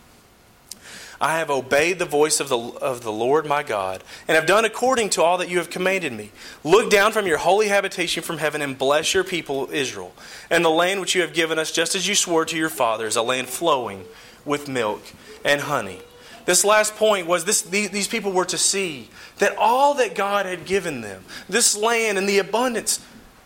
I 1.20 1.38
have 1.38 1.50
obeyed 1.50 1.98
the 1.98 2.04
voice 2.04 2.40
of 2.40 2.48
the, 2.48 2.58
of 2.58 3.02
the 3.02 3.12
Lord 3.12 3.46
my 3.46 3.62
God, 3.62 4.04
and 4.28 4.34
have 4.34 4.46
done 4.46 4.64
according 4.64 5.10
to 5.10 5.22
all 5.22 5.38
that 5.38 5.48
you 5.48 5.58
have 5.58 5.70
commanded 5.70 6.12
me. 6.12 6.30
Look 6.62 6.90
down 6.90 7.12
from 7.12 7.26
your 7.26 7.38
holy 7.38 7.68
habitation 7.68 8.22
from 8.22 8.38
heaven 8.38 8.62
and 8.62 8.76
bless 8.76 9.14
your 9.14 9.24
people 9.24 9.68
Israel, 9.72 10.12
and 10.50 10.64
the 10.64 10.70
land 10.70 11.00
which 11.00 11.14
you 11.14 11.22
have 11.22 11.32
given 11.32 11.58
us, 11.58 11.72
just 11.72 11.94
as 11.94 12.06
you 12.06 12.14
swore 12.14 12.44
to 12.44 12.56
your 12.56 12.68
fathers, 12.68 13.16
a 13.16 13.22
land 13.22 13.48
flowing 13.48 14.04
with 14.44 14.68
milk 14.68 15.02
and 15.44 15.62
honey. 15.62 16.00
This 16.44 16.64
last 16.64 16.94
point 16.94 17.26
was 17.26 17.44
this, 17.44 17.62
these 17.62 18.08
people 18.08 18.30
were 18.30 18.44
to 18.44 18.58
see 18.58 19.08
that 19.38 19.56
all 19.58 19.94
that 19.94 20.14
God 20.14 20.46
had 20.46 20.64
given 20.64 21.00
them, 21.00 21.24
this 21.48 21.76
land 21.76 22.18
and 22.18 22.28
the 22.28 22.38
abundance, 22.38 23.00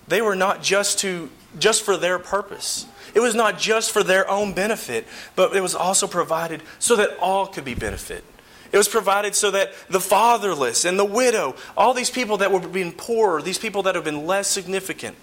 they 0.07 0.21
were 0.21 0.37
not 0.37 0.63
just 0.63 0.99
to 1.01 1.31
just 1.59 1.83
for 1.83 1.97
their 1.97 2.19
purpose. 2.19 2.87
It 3.15 3.21
was 3.21 3.35
not 3.35 3.59
just 3.59 3.91
for 3.91 4.03
their 4.03 4.29
own 4.29 4.53
benefit, 4.53 5.07
but 5.37 5.55
it 5.55 5.61
was 5.61 5.75
also 5.75 6.07
provided 6.07 6.63
so 6.79 6.97
that 6.97 7.17
all 7.19 7.47
could 7.47 7.65
be 7.65 7.75
benefit. 7.75 8.25
It 8.73 8.77
was 8.77 8.89
provided 8.89 9.35
so 9.35 9.51
that 9.51 9.73
the 9.89 10.01
fatherless 10.01 10.85
and 10.85 10.99
the 10.99 11.05
widow, 11.05 11.57
all 11.77 11.93
these 11.93 12.11
people 12.11 12.37
that 12.39 12.53
were 12.53 12.61
being 12.61 12.93
poorer, 12.93 13.43
these 13.43 13.59
people 13.59 13.83
that 13.85 13.95
have 13.95 14.05
been 14.05 14.27
less 14.27 14.49
significant 14.49 15.17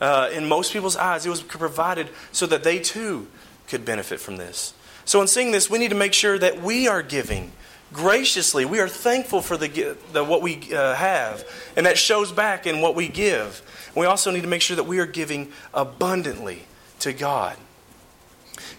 uh, 0.00 0.28
in 0.32 0.46
most 0.46 0.72
people's 0.72 0.96
eyes, 0.96 1.24
it 1.24 1.30
was 1.30 1.42
provided 1.42 2.08
so 2.32 2.46
that 2.46 2.64
they 2.64 2.78
too 2.78 3.28
could 3.66 3.84
benefit 3.84 4.20
from 4.20 4.36
this. 4.36 4.74
So, 5.04 5.20
in 5.20 5.26
seeing 5.26 5.52
this, 5.52 5.70
we 5.70 5.78
need 5.78 5.88
to 5.88 5.96
make 5.96 6.12
sure 6.12 6.38
that 6.38 6.60
we 6.60 6.86
are 6.86 7.02
giving 7.02 7.52
graciously. 7.92 8.64
We 8.64 8.78
are 8.80 8.88
thankful 8.88 9.40
for 9.40 9.56
the, 9.56 9.96
the 10.12 10.22
what 10.22 10.42
we 10.42 10.72
uh, 10.74 10.94
have, 10.94 11.44
and 11.76 11.86
that 11.86 11.98
shows 11.98 12.30
back 12.30 12.66
in 12.66 12.80
what 12.80 12.94
we 12.94 13.08
give. 13.08 13.62
We 13.94 14.06
also 14.06 14.30
need 14.30 14.42
to 14.42 14.48
make 14.48 14.62
sure 14.62 14.76
that 14.76 14.84
we 14.84 14.98
are 14.98 15.06
giving 15.06 15.52
abundantly 15.74 16.64
to 17.02 17.12
God. 17.12 17.56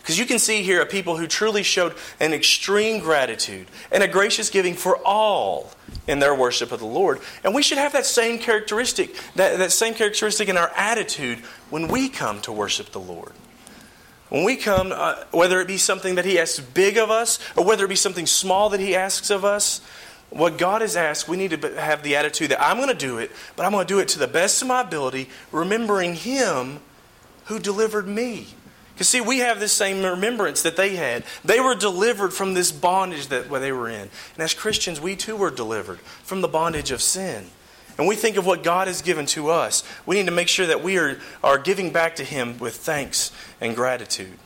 Because 0.03 0.19
you 0.19 0.25
can 0.25 0.37
see 0.37 0.63
here 0.63 0.81
a 0.81 0.85
people 0.85 1.17
who 1.17 1.27
truly 1.27 1.63
showed 1.63 1.95
an 2.19 2.33
extreme 2.33 2.99
gratitude 2.99 3.67
and 3.89 4.03
a 4.03 4.07
gracious 4.07 4.49
giving 4.49 4.73
for 4.73 4.97
all 5.05 5.71
in 6.07 6.19
their 6.19 6.35
worship 6.35 6.73
of 6.73 6.79
the 6.79 6.85
Lord. 6.85 7.21
And 7.43 7.55
we 7.55 7.63
should 7.63 7.77
have 7.77 7.93
that 7.93 8.05
same 8.05 8.37
characteristic, 8.37 9.15
that, 9.35 9.57
that 9.59 9.71
same 9.71 9.93
characteristic 9.93 10.49
in 10.49 10.57
our 10.57 10.71
attitude 10.75 11.39
when 11.69 11.87
we 11.87 12.09
come 12.09 12.41
to 12.41 12.51
worship 12.51 12.91
the 12.91 12.99
Lord. 12.99 13.31
When 14.27 14.43
we 14.43 14.57
come, 14.57 14.91
uh, 14.93 15.23
whether 15.31 15.61
it 15.61 15.67
be 15.67 15.77
something 15.77 16.15
that 16.15 16.25
He 16.25 16.37
asks 16.37 16.59
big 16.59 16.97
of 16.97 17.09
us 17.09 17.39
or 17.55 17.63
whether 17.63 17.85
it 17.85 17.89
be 17.89 17.95
something 17.95 18.25
small 18.25 18.69
that 18.71 18.81
He 18.81 18.95
asks 18.95 19.29
of 19.29 19.45
us, 19.45 19.79
what 20.31 20.57
God 20.57 20.81
has 20.81 20.97
asked, 20.97 21.29
we 21.29 21.37
need 21.37 21.61
to 21.61 21.79
have 21.79 22.03
the 22.03 22.15
attitude 22.15 22.49
that 22.49 22.61
I'm 22.61 22.77
going 22.77 22.89
to 22.89 22.95
do 22.95 23.19
it, 23.19 23.31
but 23.55 23.65
I'm 23.65 23.71
going 23.71 23.85
to 23.85 23.93
do 23.93 23.99
it 23.99 24.07
to 24.09 24.19
the 24.19 24.27
best 24.27 24.61
of 24.61 24.67
my 24.67 24.81
ability, 24.81 25.29
remembering 25.51 26.15
Him 26.15 26.79
who 27.45 27.59
delivered 27.59 28.07
me. 28.07 28.47
Because, 28.93 29.09
see, 29.09 29.21
we 29.21 29.39
have 29.39 29.59
this 29.59 29.73
same 29.73 30.03
remembrance 30.03 30.61
that 30.61 30.75
they 30.75 30.95
had. 30.95 31.23
They 31.43 31.59
were 31.59 31.73
delivered 31.73 32.31
from 32.31 32.53
this 32.53 32.71
bondage 32.71 33.27
that 33.27 33.49
they 33.49 33.71
were 33.71 33.89
in. 33.89 34.09
And 34.35 34.39
as 34.39 34.53
Christians, 34.53 35.01
we 35.01 35.15
too 35.15 35.35
were 35.35 35.49
delivered 35.49 35.99
from 35.99 36.41
the 36.41 36.47
bondage 36.47 36.91
of 36.91 37.01
sin. 37.01 37.45
And 37.97 38.07
we 38.07 38.15
think 38.15 38.37
of 38.37 38.45
what 38.45 38.63
God 38.63 38.87
has 38.87 39.01
given 39.01 39.25
to 39.27 39.49
us. 39.49 39.83
We 40.05 40.15
need 40.15 40.25
to 40.25 40.31
make 40.31 40.47
sure 40.47 40.67
that 40.67 40.83
we 40.83 40.97
are, 40.97 41.17
are 41.43 41.57
giving 41.57 41.91
back 41.91 42.15
to 42.17 42.23
Him 42.23 42.57
with 42.59 42.75
thanks 42.75 43.31
and 43.59 43.75
gratitude. 43.75 44.37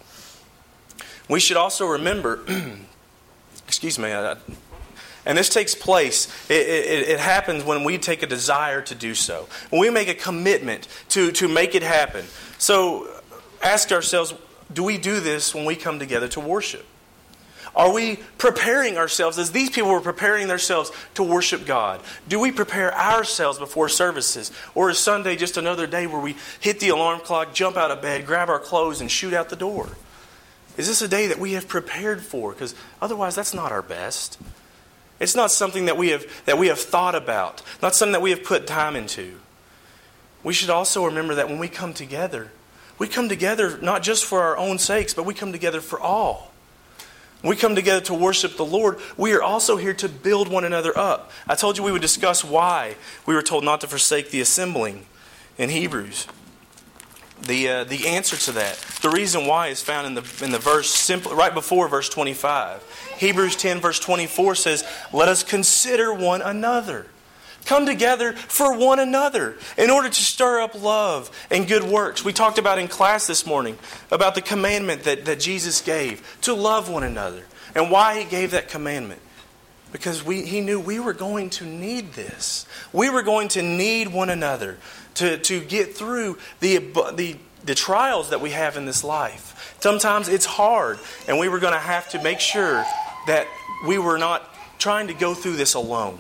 We 1.30 1.40
should 1.40 1.58
also 1.58 1.86
remember, 1.86 2.40
excuse 3.68 4.00
me, 4.00 4.12
and 5.28 5.38
this 5.38 5.50
takes 5.50 5.76
place, 5.76 6.28
it, 6.50 6.68
it, 6.68 7.10
it, 7.10 7.20
happens 7.20 7.66
when 7.66 7.84
we 7.84 7.98
take 7.98 8.24
a 8.24 8.28
desire 8.28 8.82
to 8.84 8.96
do 8.96 9.14
so. 9.14 9.50
When 9.70 9.82
we 9.82 9.90
make 9.90 10.08
a 10.08 10.14
commitment 10.14 10.88
to, 11.10 11.34
to 11.34 11.50
make 11.50 11.76
it 11.76 11.84
happen. 11.84 12.26
So 12.58 13.08
ask 13.62 13.92
ourselves 13.92 14.34
do 14.72 14.84
we 14.84 14.98
do 14.98 15.20
this 15.20 15.56
when 15.56 15.66
we 15.66 15.76
come 15.76 16.00
together 16.00 16.28
to 16.30 16.40
worship? 16.40 16.86
Are 17.76 17.94
we 17.94 18.18
preparing 18.38 18.98
ourselves 18.98 19.38
as 19.38 19.52
these 19.52 19.70
people 19.70 19.92
were 19.92 20.02
preparing 20.02 20.48
themselves 20.48 20.92
to 21.14 21.24
worship 21.24 21.66
God? 21.66 22.02
Do 22.28 22.40
we 22.40 22.52
prepare 22.52 22.94
ourselves 22.94 23.60
before 23.60 23.88
services? 23.88 24.52
Or 24.74 24.90
is 24.90 24.98
Sunday 24.98 25.36
just 25.36 25.58
another 25.58 25.86
day 25.86 26.08
where 26.08 26.20
we 26.20 26.36
hit 26.60 26.80
the 26.80 26.90
alarm 26.90 27.20
clock, 27.20 27.54
jump 27.54 27.78
out 27.78 27.92
of 27.92 28.02
bed, 28.02 28.26
grab 28.26 28.50
our 28.50 28.60
clothes, 28.60 29.00
and 29.00 29.12
shoot 29.12 29.34
out 29.34 29.50
the 29.50 29.56
door? 29.56 29.90
Is 30.76 30.88
this 30.88 31.02
a 31.02 31.08
day 31.08 31.28
that 31.28 31.40
we 31.40 31.54
have 31.54 31.68
prepared 31.68 32.24
for? 32.24 32.52
Because 32.52 32.74
otherwise, 33.00 33.36
that's 33.36 33.54
not 33.54 33.72
our 33.72 33.84
best. 33.84 34.40
It's 35.20 35.36
not 35.36 35.52
something 35.52 35.86
that 35.86 35.98
we 35.98 36.10
have 36.10 36.26
that 36.46 36.58
we 36.58 36.68
have 36.68 36.80
thought 36.80 37.16
about, 37.16 37.62
not 37.82 37.96
something 37.96 38.14
that 38.14 38.22
we 38.22 38.32
have 38.32 38.44
put 38.44 38.68
time 38.68 38.96
into. 38.96 39.40
We 40.44 40.54
should 40.54 40.70
also 40.70 41.06
remember 41.06 41.36
that 41.36 41.50
when 41.50 41.60
we 41.60 41.68
come 41.68 41.94
together, 41.94 42.52
we 42.98 43.08
come 43.08 43.30
together 43.30 43.78
not 43.82 44.04
just 44.04 44.26
for 44.26 44.42
our 44.42 44.58
own 44.58 44.80
sakes, 44.80 45.14
but 45.14 45.26
we 45.26 45.34
come 45.34 45.52
together 45.52 45.82
for 45.82 46.00
all. 46.00 46.52
We 47.44 47.56
come 47.56 47.76
together 47.76 48.02
to 48.06 48.14
worship 48.16 48.58
the 48.58 48.66
Lord, 48.66 49.00
we 49.16 49.34
are 49.34 49.44
also 49.44 49.78
here 49.78 49.94
to 49.96 50.10
build 50.10 50.48
one 50.48 50.64
another 50.64 50.98
up. 50.98 51.32
I 51.48 51.56
told 51.56 51.78
you 51.78 51.84
we 51.84 51.92
would 51.92 52.02
discuss 52.02 52.44
why 52.44 52.96
we 53.26 53.36
were 53.36 53.44
told 53.44 53.64
not 53.64 53.82
to 53.82 53.88
forsake 53.88 54.32
the 54.32 54.42
assembling 54.42 55.06
in 55.58 55.70
Hebrews. 55.70 56.28
The, 57.40 57.70
uh, 57.70 57.84
the 57.84 58.08
answer 58.08 58.36
to 58.36 58.52
that, 58.54 58.78
the 59.04 59.12
reason 59.12 59.46
why 59.46 59.68
is 59.68 59.84
found 59.84 60.08
in 60.08 60.16
the, 60.16 60.44
in 60.44 60.52
the 60.52 60.58
verse 60.58 60.90
simply, 60.90 61.36
right 61.36 61.54
before 61.54 61.88
verse 61.88 62.10
25. 62.10 63.14
Hebrews 63.20 63.56
10, 63.56 63.80
verse 63.80 64.00
24 64.00 64.56
says, 64.56 64.84
Let 65.14 65.30
us 65.30 65.44
consider 65.44 66.12
one 66.12 66.42
another 66.42 67.06
come 67.68 67.86
together 67.86 68.34
for 68.34 68.76
one 68.76 69.00
another 69.00 69.58
in 69.78 69.92
order 69.92 70.10
to 70.10 70.24
stir 70.24 70.62
up 70.62 70.82
love 70.82 71.30
and 71.52 71.68
good 71.68 71.84
works. 71.84 72.26
We 72.26 72.34
talked 72.34 72.58
about 72.58 72.80
in 72.80 72.88
class 72.88 73.28
this 73.28 73.46
morning 73.46 73.78
about 74.10 74.34
the 74.34 74.42
commandment 74.42 75.04
that, 75.04 75.26
that 75.26 75.40
Jesus 75.40 75.82
gave 75.82 76.26
to 76.42 76.54
love 76.54 76.90
one 76.90 77.04
another 77.04 77.44
and 77.76 77.92
why 77.92 78.20
he 78.20 78.26
gave 78.26 78.52
that 78.52 78.70
commandment. 78.70 79.22
Because 79.92 80.24
we, 80.24 80.42
he 80.42 80.62
knew 80.62 80.80
we 80.80 81.00
were 81.00 81.14
going 81.14 81.50
to 81.52 81.66
need 81.66 82.14
this. 82.14 82.66
We 82.92 83.10
were 83.10 83.22
going 83.22 83.50
to 83.50 83.62
need 83.62 84.10
one 84.12 84.30
another 84.30 84.78
to, 85.16 85.38
to 85.38 85.62
get 85.62 85.96
through 85.96 86.40
the, 86.60 86.78
the, 87.16 87.38
the 87.64 87.76
trials 87.76 88.32
that 88.32 88.42
we 88.42 88.50
have 88.50 88.76
in 88.76 88.86
this 88.86 89.04
life. 89.04 89.76
Sometimes 89.80 90.28
it's 90.28 90.46
hard, 90.46 91.00
and 91.28 91.40
we 91.40 91.48
were 91.48 91.60
going 91.60 91.74
to 91.74 91.80
have 91.80 92.10
to 92.10 92.22
make 92.22 92.40
sure 92.40 92.86
that 93.28 93.48
we 93.86 93.98
were 93.98 94.18
not 94.18 94.54
trying 94.78 95.08
to 95.08 95.14
go 95.14 95.34
through 95.34 95.56
this 95.56 95.74
alone 95.74 96.20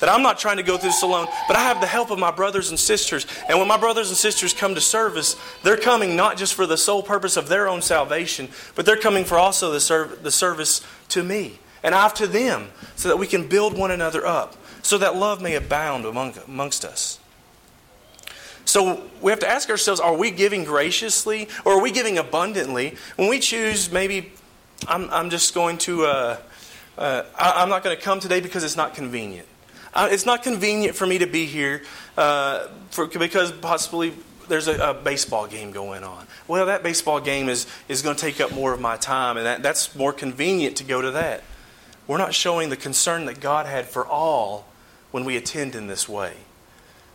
that 0.00 0.08
I'm 0.08 0.22
not 0.22 0.38
trying 0.38 0.56
to 0.58 0.62
go 0.62 0.76
through 0.76 0.90
this 0.90 1.02
alone, 1.02 1.26
but 1.46 1.56
I 1.56 1.60
have 1.60 1.80
the 1.80 1.86
help 1.86 2.10
of 2.10 2.18
my 2.18 2.30
brothers 2.30 2.70
and 2.70 2.78
sisters. 2.78 3.26
And 3.48 3.58
when 3.58 3.68
my 3.68 3.78
brothers 3.78 4.08
and 4.08 4.16
sisters 4.16 4.52
come 4.52 4.74
to 4.74 4.80
service, 4.80 5.36
they're 5.62 5.76
coming 5.76 6.16
not 6.16 6.36
just 6.36 6.54
for 6.54 6.66
the 6.66 6.76
sole 6.76 7.02
purpose 7.02 7.36
of 7.36 7.48
their 7.48 7.68
own 7.68 7.82
salvation, 7.82 8.48
but 8.74 8.86
they're 8.86 8.96
coming 8.96 9.24
for 9.24 9.38
also 9.38 9.70
the, 9.72 9.80
serv- 9.80 10.22
the 10.22 10.30
service 10.30 10.82
to 11.08 11.22
me 11.22 11.58
and 11.82 11.94
I 11.94 12.08
to 12.08 12.26
them, 12.26 12.68
so 12.96 13.08
that 13.08 13.16
we 13.16 13.26
can 13.26 13.48
build 13.48 13.76
one 13.76 13.90
another 13.90 14.26
up, 14.26 14.56
so 14.82 14.98
that 14.98 15.16
love 15.16 15.40
may 15.40 15.54
abound 15.54 16.04
among, 16.04 16.34
amongst 16.46 16.84
us. 16.84 17.18
So 18.64 19.04
we 19.22 19.30
have 19.32 19.40
to 19.40 19.48
ask 19.48 19.70
ourselves 19.70 20.00
are 20.00 20.14
we 20.14 20.30
giving 20.30 20.64
graciously 20.64 21.48
or 21.64 21.74
are 21.74 21.80
we 21.80 21.90
giving 21.90 22.18
abundantly? 22.18 22.96
When 23.16 23.28
we 23.28 23.38
choose, 23.38 23.90
maybe 23.90 24.32
I'm, 24.86 25.08
I'm 25.10 25.30
just 25.30 25.54
going 25.54 25.78
to, 25.78 26.04
uh, 26.04 26.36
uh, 26.98 27.22
I, 27.34 27.62
I'm 27.62 27.70
not 27.70 27.82
going 27.82 27.96
to 27.96 28.02
come 28.02 28.20
today 28.20 28.40
because 28.40 28.64
it's 28.64 28.76
not 28.76 28.94
convenient. 28.94 29.48
Uh, 29.94 30.08
it's 30.10 30.26
not 30.26 30.42
convenient 30.42 30.96
for 30.96 31.06
me 31.06 31.18
to 31.18 31.26
be 31.26 31.46
here 31.46 31.82
uh, 32.16 32.68
for, 32.90 33.06
because 33.06 33.52
possibly 33.52 34.12
there's 34.48 34.68
a, 34.68 34.90
a, 34.90 34.94
baseball 34.94 35.46
game 35.46 35.72
going 35.72 36.04
on. 36.04 36.26
Well, 36.46 36.66
that 36.66 36.82
baseball 36.82 37.20
game 37.20 37.48
is, 37.48 37.66
is 37.88 38.02
going 38.02 38.16
to 38.16 38.20
take 38.20 38.40
up 38.40 38.52
more 38.52 38.72
of 38.72 38.80
my 38.80 38.96
time, 38.96 39.36
and 39.36 39.46
that, 39.46 39.62
that's 39.62 39.94
more 39.94 40.12
convenient 40.12 40.76
to 40.78 40.84
go 40.84 41.00
to 41.00 41.12
that. 41.12 41.42
We're 42.06 42.18
not 42.18 42.34
showing 42.34 42.70
the 42.70 42.76
concern 42.76 43.26
that 43.26 43.40
God 43.40 43.66
had 43.66 43.86
for 43.86 44.06
all 44.06 44.66
when 45.10 45.24
we 45.24 45.36
attend 45.36 45.74
in 45.74 45.86
this 45.86 46.08
way. 46.08 46.34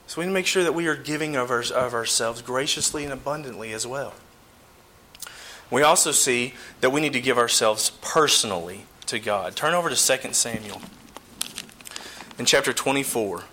So 0.08 0.22
we 0.22 0.26
need 0.26 0.32
to 0.32 0.34
make 0.34 0.46
sure 0.46 0.64
that 0.64 0.76
we 0.76 0.88
are 0.88 0.96
giving 0.96 1.36
of, 1.36 1.50
our, 1.50 1.64
of 1.74 1.94
ourselves 1.94 2.42
graciously 2.42 3.04
and 3.04 3.14
abundantly 3.14 3.74
as 3.74 3.88
well. 3.88 4.14
We 5.72 5.82
also 5.82 6.12
see 6.12 6.54
that 6.82 6.92
we 6.92 7.02
need 7.02 7.14
to 7.14 7.22
give 7.22 7.38
ourselves 7.38 7.90
personally 8.02 8.86
to 9.08 9.18
God. 9.18 9.56
Turn 9.56 9.74
over 9.74 9.90
to 9.90 9.96
2 9.96 10.34
Samuel 10.34 10.82
in 12.38 12.46
chapter 12.46 12.74
24. 12.74 13.44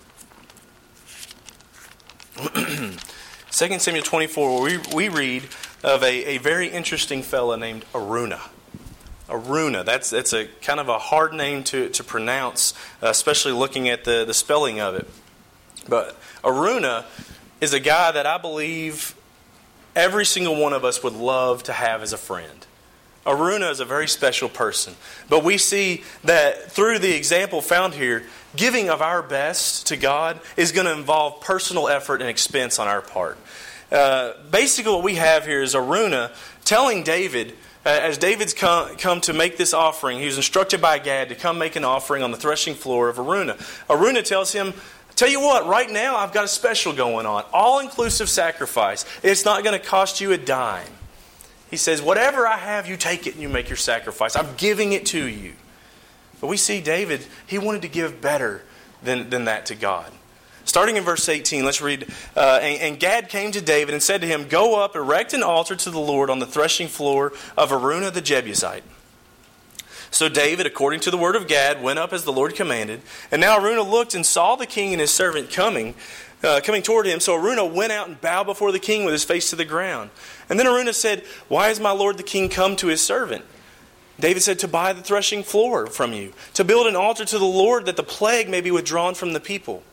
2 3.51 3.79
Samuel 3.79 4.03
24, 4.03 4.61
we, 4.61 4.79
we 4.93 5.09
read 5.09 5.43
of 5.83 6.03
a, 6.03 6.35
a 6.35 6.37
very 6.37 6.67
interesting 6.67 7.21
fellow 7.21 7.55
named 7.55 7.85
Araunah. 7.93 8.49
Araunah, 9.29 9.83
that's, 9.83 10.09
that's 10.09 10.33
a 10.33 10.47
kind 10.61 10.79
of 10.79 10.89
a 10.89 10.97
hard 10.97 11.33
name 11.33 11.63
to, 11.65 11.89
to 11.89 12.03
pronounce, 12.03 12.73
especially 13.01 13.51
looking 13.51 13.89
at 13.89 14.03
the, 14.03 14.25
the 14.25 14.33
spelling 14.33 14.79
of 14.79 14.95
it. 14.95 15.07
But 15.87 16.17
Araunah 16.43 17.05
is 17.59 17.73
a 17.73 17.79
guy 17.79 18.11
that 18.11 18.25
I 18.25 18.37
believe 18.37 19.15
every 19.95 20.25
single 20.25 20.55
one 20.55 20.73
of 20.73 20.83
us 20.83 21.03
would 21.03 21.13
love 21.13 21.63
to 21.63 21.73
have 21.73 22.01
as 22.01 22.13
a 22.13 22.17
friend. 22.17 22.65
Araunah 23.25 23.69
is 23.69 23.79
a 23.79 23.85
very 23.85 24.07
special 24.07 24.49
person. 24.49 24.95
But 25.29 25.43
we 25.43 25.57
see 25.57 26.03
that 26.23 26.71
through 26.71 26.99
the 26.99 27.15
example 27.15 27.61
found 27.61 27.93
here, 27.93 28.23
giving 28.55 28.89
of 28.89 29.01
our 29.01 29.21
best 29.21 29.87
to 29.87 29.97
God 29.97 30.39
is 30.57 30.71
going 30.71 30.87
to 30.87 30.93
involve 30.93 31.41
personal 31.41 31.87
effort 31.87 32.21
and 32.21 32.29
expense 32.29 32.79
on 32.79 32.87
our 32.87 33.01
part. 33.01 33.37
Uh, 33.91 34.33
basically, 34.49 34.91
what 34.91 35.03
we 35.03 35.15
have 35.15 35.45
here 35.45 35.61
is 35.61 35.75
Araunah 35.75 36.31
telling 36.63 37.03
David, 37.03 37.51
uh, 37.85 37.89
as 37.89 38.17
David's 38.17 38.53
come, 38.53 38.95
come 38.95 39.21
to 39.21 39.33
make 39.33 39.57
this 39.57 39.73
offering, 39.73 40.19
he 40.19 40.25
was 40.25 40.37
instructed 40.37 40.81
by 40.81 40.97
Gad 40.97 41.29
to 41.29 41.35
come 41.35 41.57
make 41.57 41.75
an 41.75 41.83
offering 41.83 42.23
on 42.23 42.31
the 42.31 42.37
threshing 42.37 42.73
floor 42.73 43.09
of 43.09 43.17
Araunah. 43.17 43.57
Araunah 43.89 44.23
tells 44.23 44.51
him, 44.51 44.73
Tell 45.15 45.29
you 45.29 45.41
what, 45.41 45.67
right 45.67 45.89
now 45.89 46.15
I've 46.15 46.33
got 46.33 46.45
a 46.45 46.47
special 46.47 46.93
going 46.93 47.25
on, 47.25 47.43
all 47.53 47.79
inclusive 47.79 48.29
sacrifice. 48.29 49.05
It's 49.21 49.45
not 49.45 49.63
going 49.63 49.79
to 49.79 49.85
cost 49.85 50.21
you 50.21 50.31
a 50.31 50.37
dime. 50.37 50.87
He 51.71 51.77
says, 51.77 52.01
Whatever 52.01 52.45
I 52.45 52.57
have, 52.57 52.87
you 52.87 52.97
take 52.97 53.25
it 53.25 53.33
and 53.33 53.41
you 53.41 53.49
make 53.49 53.69
your 53.69 53.77
sacrifice. 53.77 54.35
I'm 54.35 54.55
giving 54.57 54.91
it 54.91 55.07
to 55.07 55.25
you. 55.25 55.53
But 56.39 56.47
we 56.47 56.57
see 56.57 56.81
David, 56.81 57.25
he 57.47 57.57
wanted 57.57 57.81
to 57.83 57.87
give 57.87 58.21
better 58.21 58.63
than, 59.01 59.29
than 59.29 59.45
that 59.45 59.67
to 59.67 59.75
God. 59.75 60.11
Starting 60.65 60.95
in 60.95 61.03
verse 61.03 61.27
18, 61.27 61.65
let's 61.65 61.81
read. 61.81 62.07
Uh, 62.35 62.59
and, 62.61 62.81
and, 62.81 62.99
Gad 62.99 63.29
came 63.29 63.51
to 63.51 63.61
David 63.61 63.93
and 63.93 64.03
said 64.03 64.21
to 64.21 64.27
him, 64.27 64.47
Go 64.47 64.79
up, 64.79 64.95
erect 64.95 65.33
an 65.33 65.43
altar 65.43 65.75
to 65.75 65.89
the 65.89 65.99
Lord 65.99 66.29
on 66.29 66.39
the 66.39 66.45
threshing 66.45 66.87
floor 66.87 67.33
of 67.57 67.71
Araunah 67.71 68.11
the 68.11 68.21
Jebusite. 68.21 68.83
So 70.11 70.27
David, 70.27 70.65
according 70.65 70.99
to 71.01 71.11
the 71.11 71.17
word 71.17 71.35
of 71.35 71.47
Gad, 71.47 71.81
went 71.81 71.97
up 71.97 72.11
as 72.11 72.25
the 72.25 72.33
Lord 72.33 72.53
commanded. 72.53 73.01
And 73.31 73.39
now 73.39 73.57
Araunah 73.57 73.89
looked 73.89 74.13
and 74.13 74.25
saw 74.25 74.55
the 74.55 74.65
king 74.65 74.91
and 74.91 74.99
his 74.99 75.11
servant 75.11 75.49
coming, 75.49 75.95
uh, 76.43 76.61
coming 76.63 76.81
toward 76.81 77.05
him. 77.05 77.19
So 77.19 77.37
Araunah 77.37 77.73
went 77.73 77.91
out 77.91 78.07
and 78.07 78.19
bowed 78.19 78.45
before 78.45 78.71
the 78.71 78.79
king 78.79 79.05
with 79.05 79.13
his 79.13 79.23
face 79.23 79.49
to 79.49 79.55
the 79.55 79.65
ground. 79.65 80.09
And 80.49 80.59
then 80.59 80.67
Araunah 80.67 80.93
said, 80.93 81.23
Why 81.47 81.67
has 81.67 81.79
my 81.79 81.91
lord 81.91 82.17
the 82.17 82.23
king 82.23 82.49
come 82.49 82.75
to 82.77 82.87
his 82.87 83.01
servant? 83.01 83.45
David 84.19 84.43
said, 84.43 84.59
To 84.59 84.67
buy 84.67 84.93
the 84.93 85.01
threshing 85.01 85.43
floor 85.43 85.87
from 85.87 86.13
you, 86.13 86.33
to 86.53 86.63
build 86.63 86.87
an 86.87 86.95
altar 86.95 87.25
to 87.25 87.39
the 87.39 87.45
Lord, 87.45 87.85
that 87.85 87.95
the 87.97 88.03
plague 88.03 88.49
may 88.49 88.61
be 88.61 88.71
withdrawn 88.71 89.15
from 89.15 89.33
the 89.33 89.39
people. 89.39 89.83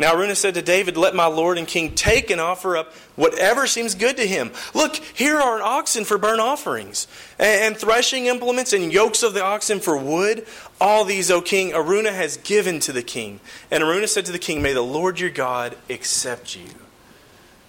Now 0.00 0.14
Araunah 0.14 0.34
said 0.34 0.54
to 0.54 0.62
David, 0.62 0.96
Let 0.96 1.14
my 1.14 1.26
lord 1.26 1.58
and 1.58 1.68
king 1.68 1.94
take 1.94 2.30
and 2.30 2.40
offer 2.40 2.74
up 2.74 2.94
whatever 3.16 3.66
seems 3.66 3.94
good 3.94 4.16
to 4.16 4.26
him. 4.26 4.50
Look, 4.72 4.96
here 4.96 5.36
are 5.36 5.60
oxen 5.60 6.06
for 6.06 6.16
burnt 6.16 6.40
offerings, 6.40 7.06
and 7.38 7.76
threshing 7.76 8.24
implements, 8.24 8.72
and 8.72 8.90
yokes 8.90 9.22
of 9.22 9.34
the 9.34 9.44
oxen 9.44 9.78
for 9.78 9.98
wood. 9.98 10.46
All 10.80 11.04
these, 11.04 11.30
O 11.30 11.42
king, 11.42 11.72
Araunah 11.72 12.14
has 12.14 12.38
given 12.38 12.80
to 12.80 12.92
the 12.92 13.02
king. 13.02 13.40
And 13.70 13.82
Araunah 13.82 14.08
said 14.08 14.24
to 14.24 14.32
the 14.32 14.38
king, 14.38 14.62
May 14.62 14.72
the 14.72 14.80
Lord 14.80 15.20
your 15.20 15.28
God 15.28 15.76
accept 15.90 16.56
you. 16.56 16.70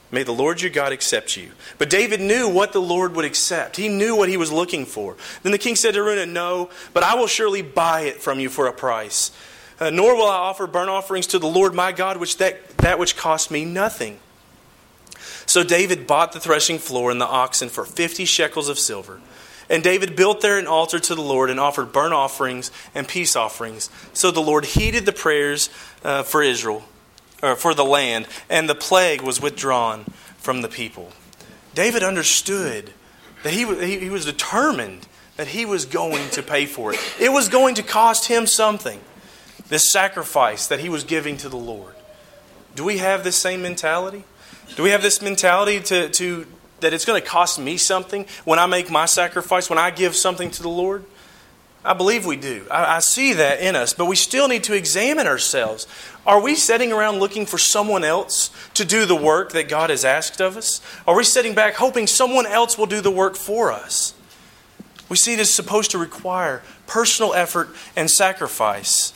May 0.10 0.24
the 0.24 0.32
Lord 0.32 0.62
your 0.62 0.72
God 0.72 0.94
accept 0.94 1.36
you. 1.36 1.52
But 1.78 1.90
David 1.90 2.22
knew 2.22 2.48
what 2.48 2.72
the 2.72 2.82
Lord 2.82 3.14
would 3.14 3.26
accept. 3.26 3.76
He 3.76 3.90
knew 3.90 4.16
what 4.16 4.30
he 4.30 4.38
was 4.38 4.54
looking 4.54 4.86
for. 4.86 5.18
Then 5.44 5.52
the 5.52 5.58
king 5.58 5.76
said 5.76 5.96
to 5.96 6.00
Araunah, 6.00 6.32
No, 6.32 6.70
but 6.94 7.04
I 7.04 7.16
will 7.16 7.28
surely 7.28 7.62
buy 7.62 8.04
it 8.04 8.22
from 8.22 8.40
you 8.40 8.48
for 8.48 8.68
a 8.68 8.74
price. 8.74 9.32
Uh, 9.82 9.90
nor 9.90 10.16
will 10.16 10.30
I 10.30 10.36
offer 10.36 10.68
burnt 10.68 10.92
offerings 10.92 11.26
to 11.28 11.40
the 11.40 11.48
Lord 11.48 11.74
my 11.74 11.92
God, 11.92 12.18
which 12.18 12.38
that, 12.38 12.78
that 12.78 13.00
which 13.00 13.18
cost 13.18 13.50
me 13.50 13.66
nothing. 13.66 14.20
So 15.48 15.64
David 15.64 16.06
bought 16.06 16.34
the 16.34 16.40
threshing 16.40 16.78
floor 16.78 17.10
and 17.10 17.20
the 17.20 17.26
oxen 17.26 17.68
for 17.68 17.84
fifty 17.84 18.26
shekels 18.26 18.70
of 18.70 18.78
silver. 18.78 19.20
And 19.70 19.82
David 19.82 20.16
built 20.16 20.42
there 20.42 20.60
an 20.60 20.68
altar 20.68 21.00
to 21.00 21.16
the 21.16 21.22
Lord 21.22 21.50
and 21.50 21.60
offered 21.60 21.92
burnt 21.92 22.14
offerings 22.14 22.72
and 22.94 23.08
peace 23.08 23.36
offerings. 23.36 23.90
So 24.14 24.30
the 24.30 24.40
Lord 24.40 24.66
heeded 24.66 25.06
the 25.06 25.14
prayers 25.14 25.70
uh, 26.04 26.22
for 26.24 26.44
Israel, 26.44 26.84
or 27.42 27.56
for 27.56 27.74
the 27.74 27.84
land, 27.84 28.28
and 28.50 28.70
the 28.70 28.76
plague 28.76 29.22
was 29.22 29.42
withdrawn 29.42 30.06
from 30.38 30.62
the 30.62 30.70
people. 30.70 31.12
David 31.74 32.04
understood 32.04 32.94
that 33.44 33.54
he, 33.54 33.66
he 33.98 34.10
was 34.10 34.26
determined 34.26 35.08
that 35.38 35.48
he 35.48 35.66
was 35.66 35.86
going 35.86 36.30
to 36.32 36.44
pay 36.44 36.68
for 36.68 36.94
it. 36.94 37.00
It 37.20 37.32
was 37.32 37.50
going 37.50 37.76
to 37.76 37.84
cost 37.84 38.28
him 38.28 38.46
something 38.46 39.00
this 39.72 39.90
sacrifice 39.90 40.68
that 40.68 40.82
he 40.82 40.90
was 40.90 41.06
giving 41.06 41.38
to 41.38 41.48
the 41.48 41.56
Lord. 41.56 41.96
Do 42.76 42.84
we 42.84 42.98
have 42.98 43.24
this 43.24 43.38
same 43.38 43.62
mentality? 43.62 44.26
Do 44.76 44.84
we 44.84 44.90
have 44.90 45.02
this 45.02 45.22
mentality 45.22 45.80
to, 45.80 46.10
to 46.10 46.46
that 46.82 46.94
it's 46.94 47.06
going 47.06 47.22
to 47.22 47.28
cost 47.28 47.58
me 47.58 47.78
something 47.78 48.26
when 48.44 48.60
I 48.60 48.66
make 48.66 48.92
my 48.92 49.06
sacrifice, 49.06 49.70
when 49.70 49.80
I 49.80 49.90
give 49.90 50.14
something 50.14 50.52
to 50.52 50.62
the 50.62 50.70
Lord? 50.70 51.06
I 51.86 51.94
believe 51.94 52.26
we 52.26 52.36
do. 52.36 52.68
I, 52.70 52.98
I, 52.98 53.00
see 53.00 53.32
that 53.34 53.62
in 53.62 53.78
us, 53.78 53.94
but 53.94 54.06
we 54.06 54.18
still 54.18 54.50
need 54.50 54.66
to 54.66 54.76
examine 54.76 55.26
ourselves. 55.26 55.88
Are 56.26 56.42
we 56.42 56.54
sitting 56.56 56.92
around 56.92 57.20
looking 57.20 57.46
for 57.46 57.58
someone 57.58 58.04
else 58.04 58.52
to 58.74 58.84
do 58.84 59.06
the 59.06 59.16
work 59.16 59.54
that 59.54 59.70
God 59.70 59.90
has 59.90 60.04
asked 60.04 60.42
of 60.42 60.58
us? 60.58 60.82
Are 61.08 61.16
we 61.16 61.24
sitting 61.24 61.56
back 61.56 61.76
hoping 61.76 62.08
someone 62.08 62.46
else 62.46 62.78
will 62.78 62.88
do 62.88 63.00
the 63.00 63.10
work 63.10 63.38
for 63.38 63.72
us? 63.72 64.14
We 65.08 65.16
see 65.16 65.34
it 65.34 65.40
is 65.40 65.50
supposed 65.50 65.92
to 65.92 65.98
require 65.98 66.62
personal 66.88 67.34
effort 67.34 67.70
and 67.96 68.12
sacrifice. 68.12 69.11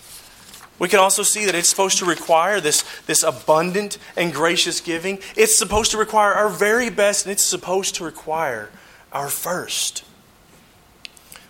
We 0.77 0.89
can 0.89 0.99
also 0.99 1.23
see 1.23 1.45
that 1.45 1.55
it's 1.55 1.69
supposed 1.69 1.99
to 1.99 2.05
require 2.05 2.59
this, 2.59 2.83
this 3.05 3.23
abundant 3.23 3.97
and 4.17 4.33
gracious 4.33 4.81
giving. 4.81 5.19
It's 5.37 5.57
supposed 5.57 5.91
to 5.91 5.97
require 5.97 6.33
our 6.33 6.49
very 6.49 6.89
best, 6.89 7.25
and 7.25 7.31
it's 7.31 7.43
supposed 7.43 7.95
to 7.95 8.03
require 8.03 8.69
our 9.13 9.29
first. 9.29 10.03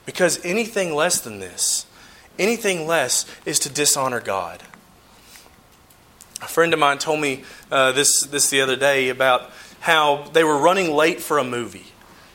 Because 0.06 0.44
anything 0.46 0.94
less 0.94 1.20
than 1.20 1.40
this, 1.40 1.88
anything 2.38 2.86
less, 2.86 3.26
is 3.46 3.58
to 3.60 3.70
dishonor 3.70 4.20
God. 4.20 4.62
A 6.42 6.48
friend 6.48 6.74
of 6.74 6.80
mine 6.80 7.00
told 7.00 7.20
me 7.20 7.44
uh, 7.72 7.94
this, 7.94 8.22
this 8.22 8.52
the 8.52 8.62
other 8.62 8.76
day 8.76 9.10
about 9.10 9.50
how 9.80 10.30
they 10.34 10.44
were 10.44 10.58
running 10.58 10.92
late 10.92 11.20
for 11.20 11.40
a 11.40 11.44
movie 11.44 11.86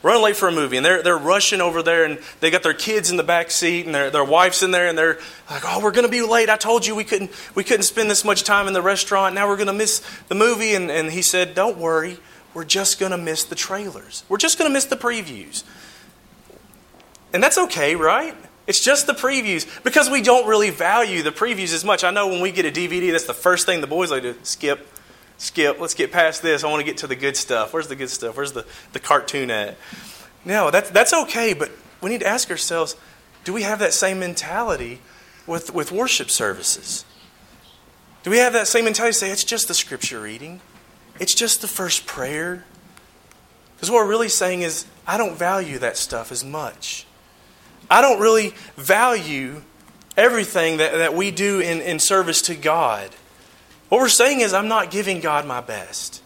running 0.03 0.23
late 0.23 0.37
for 0.37 0.49
a 0.49 0.53
movie. 0.53 0.77
And 0.77 0.87
they're, 0.87 1.03
they're 1.03 1.19
rushing 1.19 1.61
over 1.61 1.83
there 1.83 2.05
and 2.05 2.19
they 2.41 2.51
got 2.51 2.63
their 2.63 2.75
kids 2.75 3.11
in 3.11 3.17
the 3.17 3.23
back 3.23 3.51
seat 3.51 3.87
and 3.87 3.95
their, 3.95 4.11
their 4.11 4.25
wife's 4.25 4.63
in 4.63 4.71
there 4.71 4.89
and 4.89 4.97
they're 4.97 5.19
like 5.51 5.63
oh 5.67 5.81
we're 5.83 5.93
going 5.93 6.07
to 6.07 6.11
be 6.11 6.23
late. 6.23 6.49
I 6.49 6.57
told 6.57 6.87
you 6.87 6.95
we 6.95 7.05
couldn't 7.05 7.31
we 7.55 7.65
couldn't 7.65 7.85
spend 7.85 8.11
this 8.11 8.25
much 8.25 8.45
time 8.45 8.67
in 8.67 8.73
the 8.73 8.83
restaurant. 8.83 9.35
Now 9.35 9.49
we're 9.49 9.57
going 9.57 9.67
to 9.67 9.73
miss 9.73 10.03
the 10.29 10.35
movie. 10.35 10.75
And, 10.75 10.91
and 10.91 11.11
he 11.11 11.23
said 11.23 11.55
don't 11.55 11.79
worry. 11.79 12.19
We're 12.55 12.65
just 12.65 12.99
going 12.99 13.13
to 13.13 13.19
miss 13.19 13.45
the 13.45 13.55
trailers. 13.55 14.25
We're 14.29 14.39
just 14.39 14.59
going 14.59 14.69
to 14.69 14.73
miss 14.73 14.87
the 14.87 14.97
previews. 14.97 15.65
And 17.33 17.43
that's 17.43 17.59
okay 17.59 17.95
right? 17.97 18.37
It's 18.67 18.83
just 18.83 19.07
the 19.07 19.15
previews. 19.15 19.83
Because 19.83 20.09
we 20.09 20.23
don't 20.23 20.47
really 20.47 20.71
value 20.71 21.23
the 21.23 21.33
previews 21.33 21.75
as 21.75 21.85
much. 21.85 22.05
I 22.05 22.11
know 22.11 22.29
when 22.29 22.41
we 22.41 22.53
get 22.53 22.65
a 22.65 22.71
dvd 22.71 23.13
that's 23.13 23.27
the 23.27 23.35
first 23.35 23.67
thing 23.67 23.81
the 23.81 23.87
boys 23.87 24.11
like 24.11 24.23
to 24.23 24.37
skip 24.43 24.87
skip. 25.41 25.81
Let's 25.81 25.95
get 25.95 26.13
past 26.13 26.43
this. 26.43 26.63
I 26.63 26.69
want 26.69 26.81
to 26.81 26.85
get 26.85 26.99
to 26.99 27.07
the 27.07 27.17
good 27.17 27.37
stuff. 27.37 27.73
Where's 27.73 27.89
the 27.89 27.97
good 27.97 28.11
stuff? 28.11 28.37
Where's 28.37 28.53
the, 28.53 28.67
the 28.93 29.01
cartoon 29.01 29.51
at? 29.51 29.77
No, 30.45 30.71
that's, 30.71 30.91
that's 30.91 31.13
okay, 31.13 31.55
but 31.55 31.71
we 32.01 32.11
need 32.11 32.21
to 32.21 32.27
ask 32.27 32.51
ourselves 32.51 32.97
do 33.43 33.55
we 33.55 33.63
have 33.63 33.79
that 33.79 33.95
same 33.95 34.21
mentality 34.21 35.01
with, 35.47 35.73
with 35.73 35.91
worship 35.91 36.31
services? 36.31 37.07
Do 38.23 38.31
we 38.31 38.37
have 38.37 38.53
that 38.53 38.69
same 38.69 38.85
mentality 38.85 39.15
say 39.15 39.31
it's 39.31 39.45
just 39.45 39.67
the 39.67 39.75
scripture 39.75 40.21
reading? 40.21 40.61
It's 41.19 41.35
just 41.35 41.63
the 41.63 41.67
first 41.67 42.07
prayer? 42.07 42.67
Because 43.75 43.91
what 43.91 44.05
we're 44.05 44.11
really 44.11 44.29
saying 44.29 44.61
is, 44.61 44.85
I 45.07 45.17
don't 45.17 45.37
value 45.37 45.79
that 45.79 45.97
stuff 45.97 46.31
as 46.31 46.45
much. 46.45 47.07
I 47.91 48.03
don't 48.03 48.21
really 48.21 48.55
value 48.77 49.63
everything 50.19 50.77
that, 50.77 50.93
that 50.93 51.15
we 51.15 51.31
do 51.31 51.61
in, 51.61 51.81
in 51.81 51.99
service 51.99 52.43
to 52.43 52.55
God. 52.55 53.11
What 53.91 54.01
we're 54.01 54.09
saying 54.09 54.41
is, 54.41 54.55
I'm 54.55 54.69
not 54.69 54.91
giving 54.91 55.21
God 55.21 55.45
my 55.45 55.61
best. 55.61 56.23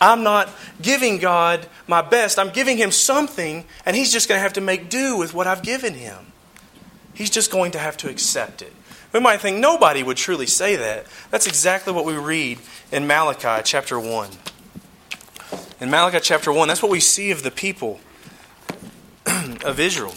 I'm 0.00 0.22
not 0.22 0.48
giving 0.80 1.18
God 1.18 1.66
my 1.88 2.00
best. 2.00 2.38
I'm 2.38 2.50
giving 2.50 2.76
Him 2.78 2.92
something, 2.92 3.64
and 3.84 3.96
He's 3.96 4.12
just 4.12 4.28
going 4.28 4.38
to 4.38 4.42
have 4.42 4.52
to 4.52 4.60
make 4.60 4.88
do 4.88 5.18
with 5.18 5.34
what 5.34 5.48
I've 5.48 5.62
given 5.62 5.94
Him. 5.94 6.32
He's 7.12 7.28
just 7.28 7.50
going 7.50 7.72
to 7.72 7.78
have 7.80 7.96
to 7.98 8.08
accept 8.08 8.62
it. 8.62 8.72
We 9.12 9.18
might 9.18 9.40
think 9.40 9.58
nobody 9.58 10.04
would 10.04 10.16
truly 10.16 10.46
say 10.46 10.76
that. 10.76 11.06
That's 11.30 11.48
exactly 11.48 11.92
what 11.92 12.04
we 12.04 12.14
read 12.14 12.60
in 12.92 13.08
Malachi 13.08 13.62
chapter 13.64 13.98
1. 13.98 14.30
In 15.80 15.90
Malachi 15.90 16.20
chapter 16.22 16.52
1, 16.52 16.68
that's 16.68 16.82
what 16.82 16.92
we 16.92 17.00
see 17.00 17.32
of 17.32 17.42
the 17.42 17.50
people 17.50 17.98
of 19.64 19.80
Israel 19.80 20.14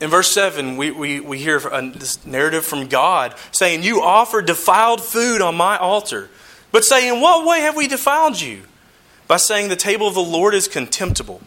in 0.00 0.10
verse 0.10 0.30
7, 0.32 0.76
we, 0.76 0.90
we, 0.90 1.20
we 1.20 1.38
hear 1.38 1.58
this 1.58 2.24
narrative 2.26 2.66
from 2.66 2.86
God 2.86 3.34
saying, 3.50 3.82
You 3.82 4.02
offer 4.02 4.42
defiled 4.42 5.02
food 5.02 5.40
on 5.40 5.54
my 5.54 5.78
altar. 5.78 6.28
But 6.70 6.84
say, 6.84 7.08
In 7.08 7.20
what 7.20 7.46
way 7.46 7.60
have 7.60 7.76
we 7.76 7.88
defiled 7.88 8.40
you? 8.40 8.62
By 9.26 9.38
saying 9.38 9.68
the 9.68 9.76
table 9.76 10.06
of 10.06 10.14
the 10.14 10.20
Lord 10.20 10.54
is 10.54 10.68
contemptible. 10.68 11.40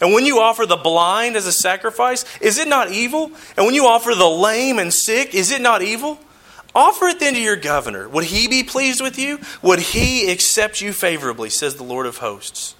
And 0.00 0.14
when 0.14 0.24
you 0.24 0.40
offer 0.40 0.64
the 0.64 0.76
blind 0.76 1.36
as 1.36 1.46
a 1.46 1.52
sacrifice, 1.52 2.24
is 2.40 2.58
it 2.58 2.68
not 2.68 2.90
evil? 2.90 3.32
And 3.56 3.66
when 3.66 3.74
you 3.74 3.86
offer 3.86 4.14
the 4.14 4.28
lame 4.28 4.78
and 4.78 4.92
sick, 4.92 5.34
is 5.34 5.50
it 5.50 5.60
not 5.60 5.82
evil? 5.82 6.18
Offer 6.74 7.08
it 7.08 7.20
then 7.20 7.34
to 7.34 7.40
your 7.40 7.56
governor. 7.56 8.08
Would 8.08 8.24
he 8.24 8.48
be 8.48 8.62
pleased 8.62 9.02
with 9.02 9.18
you? 9.18 9.40
Would 9.60 9.80
he 9.80 10.30
accept 10.30 10.80
you 10.80 10.94
favorably, 10.94 11.50
says 11.50 11.76
the 11.76 11.82
Lord 11.82 12.06
of 12.06 12.18
hosts? 12.18 12.76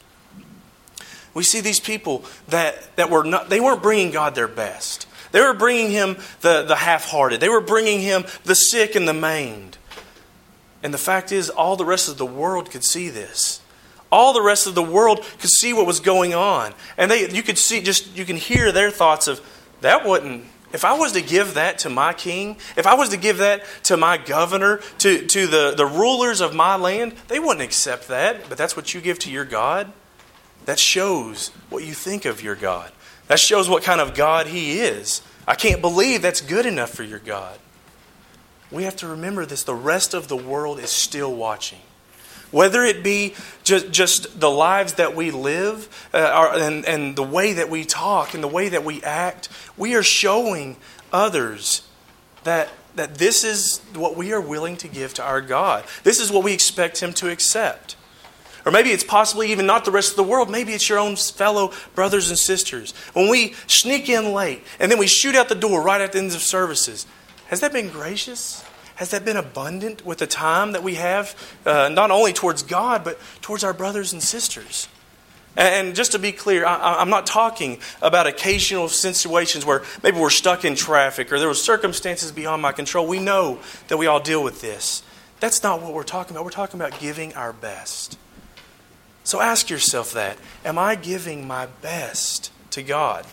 We 1.35 1.43
see 1.43 1.61
these 1.61 1.81
people 1.81 2.25
that, 2.49 2.97
that 2.97 3.11
were 3.11 3.25
not, 3.25 3.51
they 3.51 3.61
weren't 3.61 3.83
bringing 3.83 4.11
God 4.11 4.35
their 4.35 4.49
best. 4.49 5.07
They 5.33 5.41
were 5.41 5.55
bringing 5.55 5.91
him 5.91 6.17
the, 6.41 6.63
the 6.63 6.77
half 6.77 7.07
hearted, 7.07 7.41
they 7.41 7.49
were 7.49 7.61
bringing 7.61 8.01
him 8.01 8.25
the 8.45 8.55
sick 8.55 8.95
and 8.95 9.07
the 9.07 9.15
maimed. 9.15 9.79
And 10.83 10.95
the 10.95 10.99
fact 10.99 11.31
is, 11.31 11.51
all 11.51 11.77
the 11.77 11.85
rest 11.85 12.09
of 12.09 12.17
the 12.17 12.27
world 12.27 12.71
could 12.71 12.85
see 12.85 13.11
this. 13.11 13.61
All 14.11 14.33
the 14.33 14.43
rest 14.43 14.67
of 14.67 14.75
the 14.75 14.83
world 14.83 15.25
could 15.39 15.51
see 15.51 15.73
what 15.73 15.87
was 15.87 16.01
going 16.01 16.35
on. 16.35 16.73
And 16.97 17.11
they, 17.11 17.31
you 17.31 17.43
could 17.43 17.59
see, 17.59 17.81
just, 17.83 18.17
you 18.17 18.25
can 18.25 18.37
hear 18.37 18.73
their 18.73 18.91
thoughts 18.91 19.29
of, 19.29 19.41
that 19.83 20.07
wouldn't, 20.07 20.45
if 20.73 20.85
I 20.85 20.97
was 20.97 21.13
to 21.13 21.23
give 21.23 21.55
that 21.55 21.79
to 21.81 21.91
my 21.91 22.13
king, 22.13 22.57
if 22.77 22.87
I 22.87 22.95
was 22.95 23.11
to 23.11 23.17
give 23.17 23.39
that 23.39 23.63
to 23.85 23.97
my 23.97 24.17
governor, 24.17 24.81
to, 24.99 25.27
to 25.27 25.47
the, 25.47 25.75
the 25.77 25.87
rulers 25.87 26.41
of 26.41 26.55
my 26.55 26.77
land, 26.77 27.15
they 27.29 27.39
wouldn't 27.39 27.63
accept 27.63 28.09
that. 28.09 28.49
But 28.49 28.57
that's 28.57 28.77
what 28.77 28.95
you 28.95 29.01
give 29.01 29.19
to 29.21 29.31
your 29.31 29.45
God? 29.45 29.93
That 30.65 30.79
shows 30.79 31.49
what 31.69 31.85
you 31.85 31.93
think 31.93 32.25
of 32.25 32.43
your 32.43 32.55
God. 32.55 32.93
That 33.31 33.39
shows 33.39 33.69
what 33.69 33.85
kind 33.85 34.01
of 34.01 34.15
God 34.15 34.49
He 34.49 34.81
is. 34.81 35.23
I 35.47 35.55
can't 35.55 35.81
believe 35.81 36.21
that's 36.21 36.41
good 36.41 36.67
enough 36.67 36.91
for 36.91 37.05
your 37.05 37.21
God. 37.21 37.61
We 38.73 38.83
have 38.83 38.97
to 38.97 39.07
remember 39.07 39.47
this. 39.47 39.63
The 39.63 39.73
rest 39.73 40.15
of 40.15 40.27
the 40.27 40.37
world 40.37 40.81
is 40.81 40.91
still 40.91 41.33
watching. 41.33 41.79
Whether 42.51 42.83
it 42.83 43.05
be 43.05 43.37
just, 43.63 43.93
just 43.93 44.41
the 44.41 44.51
lives 44.51 44.95
that 44.95 45.15
we 45.15 45.31
live 45.31 46.09
uh, 46.13 46.55
and, 46.57 46.85
and 46.85 47.15
the 47.15 47.23
way 47.23 47.53
that 47.53 47.71
we 47.71 47.85
talk 47.85 48.35
and 48.35 48.43
the 48.43 48.49
way 48.49 48.69
that 48.69 48.83
we 48.83 49.01
act, 49.05 49.49
we 49.77 49.95
are 49.95 50.03
showing 50.03 50.77
others 51.13 51.87
that, 52.43 52.69
that 52.97 53.15
this 53.15 53.45
is 53.45 53.79
what 53.95 54.17
we 54.17 54.33
are 54.33 54.41
willing 54.41 54.77
to 54.79 54.89
give 54.89 55.15
to 55.15 55.23
our 55.23 55.41
God. 55.41 55.85
This 56.03 56.19
is 56.19 56.33
what 56.33 56.43
we 56.43 56.53
expect 56.53 57.01
Him 57.01 57.13
to 57.13 57.31
accept. 57.31 57.95
Or 58.65 58.73
maybe 58.73 58.91
it's 58.91 59.05
possibly 59.05 59.51
even 59.53 59.67
not 59.67 59.85
the 59.85 59.91
rest 59.91 60.11
of 60.11 60.17
the 60.17 60.23
world. 60.23 60.51
Maybe 60.51 60.73
it's 60.73 60.89
your 60.89 60.99
own 60.99 61.17
fellow 61.17 61.73
brothers 61.95 62.29
and 62.29 62.39
sisters. 62.39 62.93
When 63.13 63.29
we 63.29 63.55
sneak 63.67 64.09
in 64.09 64.33
late 64.33 64.63
and 64.79 64.91
then 64.91 64.99
we 64.99 65.07
shoot 65.07 65.35
out 65.35 65.49
the 65.49 65.55
door 65.55 65.83
right 65.83 66.01
at 66.01 66.13
the 66.13 66.19
ends 66.19 66.35
of 66.35 66.43
services, 66.43 67.07
has 67.49 67.61
that 67.61 67.73
been 67.73 67.89
gracious? 67.89 68.65
Has 68.97 69.11
that 69.11 69.25
been 69.25 69.39
abundant 69.39 70.05
with 70.05 70.19
the 70.19 70.27
time 70.27 70.73
that 70.73 70.83
we 70.83 70.97
have, 70.97 71.35
uh, 71.65 71.89
not 71.89 72.11
only 72.11 72.35
towards 72.35 72.63
God, 72.63 73.03
but 73.03 73.19
towards 73.41 73.65
our 73.65 73.73
brothers 73.73 74.13
and 74.13 74.23
sisters? 74.23 74.89
And 75.57 75.97
just 75.97 76.13
to 76.13 76.19
be 76.19 76.33
clear, 76.33 76.65
I, 76.65 77.03
am 77.03 77.11
not 77.11 77.27
talking 77.27 77.81
about 78.01 78.27
occasional 78.27 78.89
situations 78.89 79.67
where 79.67 79.83
maybe 80.03 80.19
we're 80.19 80.31
stuck 80.31 80.65
in 80.65 80.77
traffic 80.77 81.33
or 81.33 81.39
there 81.39 81.49
were 81.49 81.55
circumstances 81.55 82.31
beyond 82.31 82.63
my 82.63 82.73
control. 82.73 83.07
We 83.07 83.19
know 83.19 83.59
that 83.89 83.97
we 83.97 84.07
all 84.07 84.21
deal 84.21 84.45
with 84.45 84.61
this. 84.61 85.03
That's 85.41 85.63
not 85.63 85.83
what 85.83 85.93
we're 85.93 86.03
talking 86.03 86.37
about. 86.37 86.45
We're 86.45 86.51
talking 86.51 86.79
about 86.79 87.01
giving 87.01 87.35
our 87.35 87.53
best. 87.53 88.17
So 89.31 89.41
ask 89.41 89.71
yourself 89.71 90.15
that 90.15 90.37
Am 90.65 90.77
I 90.77 90.97
giving 90.97 91.47
my 91.47 91.67
best 91.67 92.51
to 92.71 92.83
God? 92.83 93.25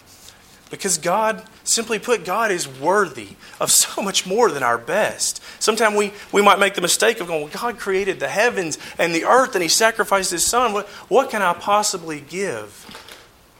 Because 0.69 0.99
God, 0.99 1.43
simply 1.63 1.97
put, 1.97 2.23
God 2.23 2.51
is 2.51 2.67
worthy 2.67 3.29
of 3.59 3.71
so 3.83 4.03
much 4.03 4.27
more 4.27 4.51
than 4.51 4.61
our 4.61 4.77
best. 4.77 5.41
Sometimes 5.59 5.97
we, 5.97 6.13
we 6.31 6.43
might 6.43 6.59
make 6.59 6.75
the 6.75 6.81
mistake 6.81 7.19
of 7.19 7.25
going, 7.25 7.41
well, 7.41 7.51
God 7.51 7.79
created 7.79 8.19
the 8.19 8.27
heavens 8.27 8.77
and 8.99 9.11
the 9.11 9.25
earth 9.25 9.55
and 9.55 9.63
He 9.63 9.69
sacrificed 9.69 10.29
His 10.29 10.45
Son. 10.45 10.71
What, 10.71 10.87
what 11.09 11.31
can 11.31 11.41
I 11.41 11.53
possibly 11.53 12.19
give? 12.19 12.85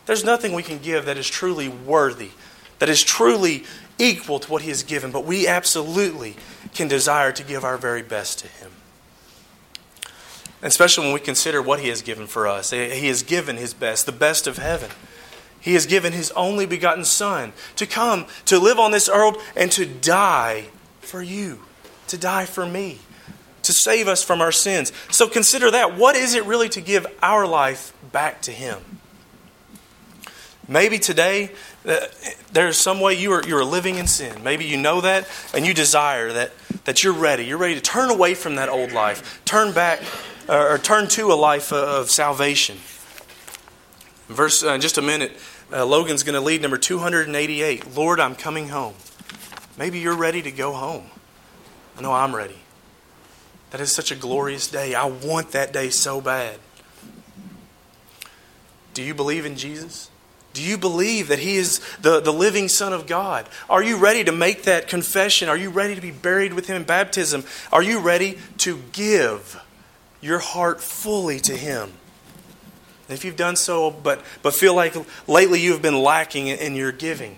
There's 0.06 0.23
nothing 0.23 0.54
we 0.54 0.62
can 0.62 0.78
give 0.78 1.06
that 1.06 1.17
is 1.17 1.28
truly 1.28 1.69
worthy, 1.69 2.30
that 2.78 2.88
is 2.88 3.02
truly 3.02 3.63
equal 3.97 4.38
to 4.41 4.52
what 4.52 4.62
He 4.62 4.69
has 4.69 4.84
given, 4.84 5.12
but 5.12 5.26
we 5.26 5.47
absolutely 5.47 6.36
can 6.76 6.88
desire 6.88 7.32
to 7.32 7.43
give 7.43 7.63
our 7.63 7.78
very 7.78 8.04
best 8.04 8.38
to 8.39 8.47
Him. 8.47 8.69
Especially 10.62 11.06
when 11.06 11.13
we 11.13 11.20
consider 11.20 11.62
what 11.62 11.80
He 11.80 11.89
has 11.89 12.02
given 12.02 12.28
for 12.28 12.48
us. 12.48 12.72
He 12.72 13.08
has 13.08 13.24
given 13.24 13.58
His 13.58 13.74
best, 13.74 14.06
the 14.06 14.12
best 14.12 14.48
of 14.48 14.58
heaven. 14.58 14.89
He 15.60 15.74
has 15.74 15.86
given 15.86 16.13
His 16.13 16.32
only 16.32 16.65
begotten 16.65 17.06
Son 17.06 17.54
to 17.76 17.86
come, 17.86 18.26
to 18.46 18.60
live 18.60 18.80
on 18.80 18.91
this 18.91 19.10
earth, 19.10 19.36
and 19.56 19.72
to 19.74 19.86
die 19.86 20.65
for 21.02 21.22
you, 21.22 21.60
to 22.08 22.17
die 22.17 22.46
for 22.46 22.65
me, 22.65 23.00
to 23.63 23.74
save 23.74 24.08
us 24.08 24.24
from 24.24 24.41
our 24.41 24.52
sins. 24.52 24.91
So 25.12 25.28
consider 25.28 25.70
that. 25.72 25.96
What 25.96 26.15
is 26.15 26.34
it 26.34 26.46
really 26.46 26.70
to 26.70 26.82
give 26.82 27.06
our 27.22 27.46
life 27.46 27.93
back 28.12 28.41
to 28.43 28.52
Him? 28.52 28.80
Maybe 30.70 31.00
today 31.00 31.52
uh, 31.86 32.00
there's 32.52 32.76
some 32.78 33.00
way 33.00 33.13
you 33.13 33.32
are, 33.32 33.48
you 33.48 33.56
are 33.58 33.63
living 33.63 33.96
in 33.96 34.08
sin. 34.08 34.43
Maybe 34.43 34.65
you 34.65 34.76
know 34.76 35.00
that 35.02 35.28
and 35.54 35.65
you 35.65 35.74
desire 35.74 36.34
that, 36.34 36.52
that 36.84 37.04
you're 37.04 37.13
ready. 37.13 37.46
You're 37.46 37.58
ready 37.58 37.76
to 37.76 37.82
turn 37.82 38.10
away 38.10 38.34
from 38.34 38.56
that 38.56 38.67
old 38.67 38.91
life, 38.91 39.41
turn 39.46 39.72
back 39.72 40.02
or 40.47 40.77
turn 40.77 41.07
to 41.10 41.31
a 41.31 41.36
life 41.36 41.73
of 41.73 42.10
salvation. 42.10 42.77
Verse, 44.27 44.63
uh, 44.63 44.73
in 44.73 44.81
just 44.81 44.97
a 44.97 45.01
minute, 45.01 45.38
uh, 45.71 45.86
Logan's 45.86 46.23
going 46.23 46.36
to 46.36 46.41
lead 46.41 46.62
number 46.62 46.77
288 46.77 47.95
Lord, 47.95 48.19
I'm 48.19 48.36
coming 48.36 48.69
home. 48.69 48.95
Maybe 49.77 49.99
you're 49.99 50.17
ready 50.17 50.41
to 50.41 50.51
go 50.51 50.73
home. 50.73 51.05
I 51.97 52.01
know 52.01 52.13
I'm 52.13 52.36
ready. 52.36 52.57
That 53.71 53.81
is 53.81 53.91
such 53.91 54.12
a 54.12 54.15
glorious 54.15 54.67
day. 54.67 54.95
I 54.95 55.05
want 55.05 55.51
that 55.51 55.73
day 55.73 55.89
so 55.89 56.21
bad. 56.21 56.60
Do 58.93 59.03
you 59.03 59.13
believe 59.13 59.45
in 59.45 59.55
Jesus? 59.55 60.10
Do 60.53 60.63
you 60.63 60.77
believe 60.77 61.27
that 61.27 61.39
He 61.39 61.57
is 61.57 61.79
the, 62.01 62.19
the 62.19 62.33
living 62.33 62.67
Son 62.67 62.93
of 62.93 63.05
God? 63.05 63.47
Are 63.69 63.83
you 63.83 63.97
ready 63.97 64.23
to 64.23 64.31
make 64.31 64.63
that 64.63 64.88
confession? 64.88 65.49
Are 65.49 65.57
you 65.57 65.69
ready 65.69 65.93
to 65.93 66.01
be 66.01 66.12
buried 66.12 66.53
with 66.53 66.67
Him 66.67 66.77
in 66.77 66.83
baptism? 66.83 67.43
Are 67.71 67.83
you 67.83 67.99
ready 67.99 68.39
to 68.60 68.81
give 68.93 69.62
your 70.27 70.39
heart 70.39 70.81
fully 70.81 71.39
to 71.39 71.55
Him? 71.55 71.93
If 73.09 73.23
you've 73.23 73.37
done 73.37 73.55
so, 73.55 73.89
but, 73.89 74.21
but 74.43 74.53
feel 74.53 74.75
like 74.75 74.93
lately 75.27 75.61
you've 75.61 75.81
been 75.81 75.97
lacking 76.03 76.47
in 76.47 76.75
your 76.75 76.91
giving, 76.91 77.37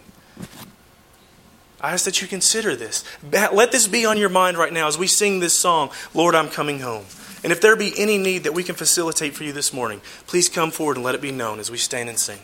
I 1.79 1.93
ask 1.93 2.05
that 2.05 2.21
you 2.21 2.27
consider 2.27 2.75
this. 2.75 3.05
Let 3.31 3.71
this 3.71 3.87
be 3.87 4.05
on 4.05 4.17
your 4.17 4.29
mind 4.29 4.57
right 4.57 4.73
now 4.73 4.87
as 4.87 4.97
we 4.97 5.07
sing 5.07 5.39
this 5.39 5.57
song, 5.57 5.91
Lord, 6.13 6.35
I'm 6.35 6.49
coming 6.49 6.79
home. 6.79 7.05
And 7.41 7.53
if 7.53 7.61
there 7.61 7.75
be 7.77 7.93
any 7.97 8.17
need 8.17 8.43
that 8.43 8.53
we 8.53 8.63
can 8.63 8.75
facilitate 8.75 9.33
for 9.33 9.45
you 9.45 9.53
this 9.53 9.71
morning, 9.71 10.01
please 10.27 10.49
come 10.49 10.71
forward 10.71 10.97
and 10.97 11.05
let 11.05 11.15
it 11.15 11.21
be 11.21 11.31
known 11.31 11.59
as 11.59 11.71
we 11.71 11.77
stand 11.77 12.09
and 12.09 12.19
sing. 12.19 12.39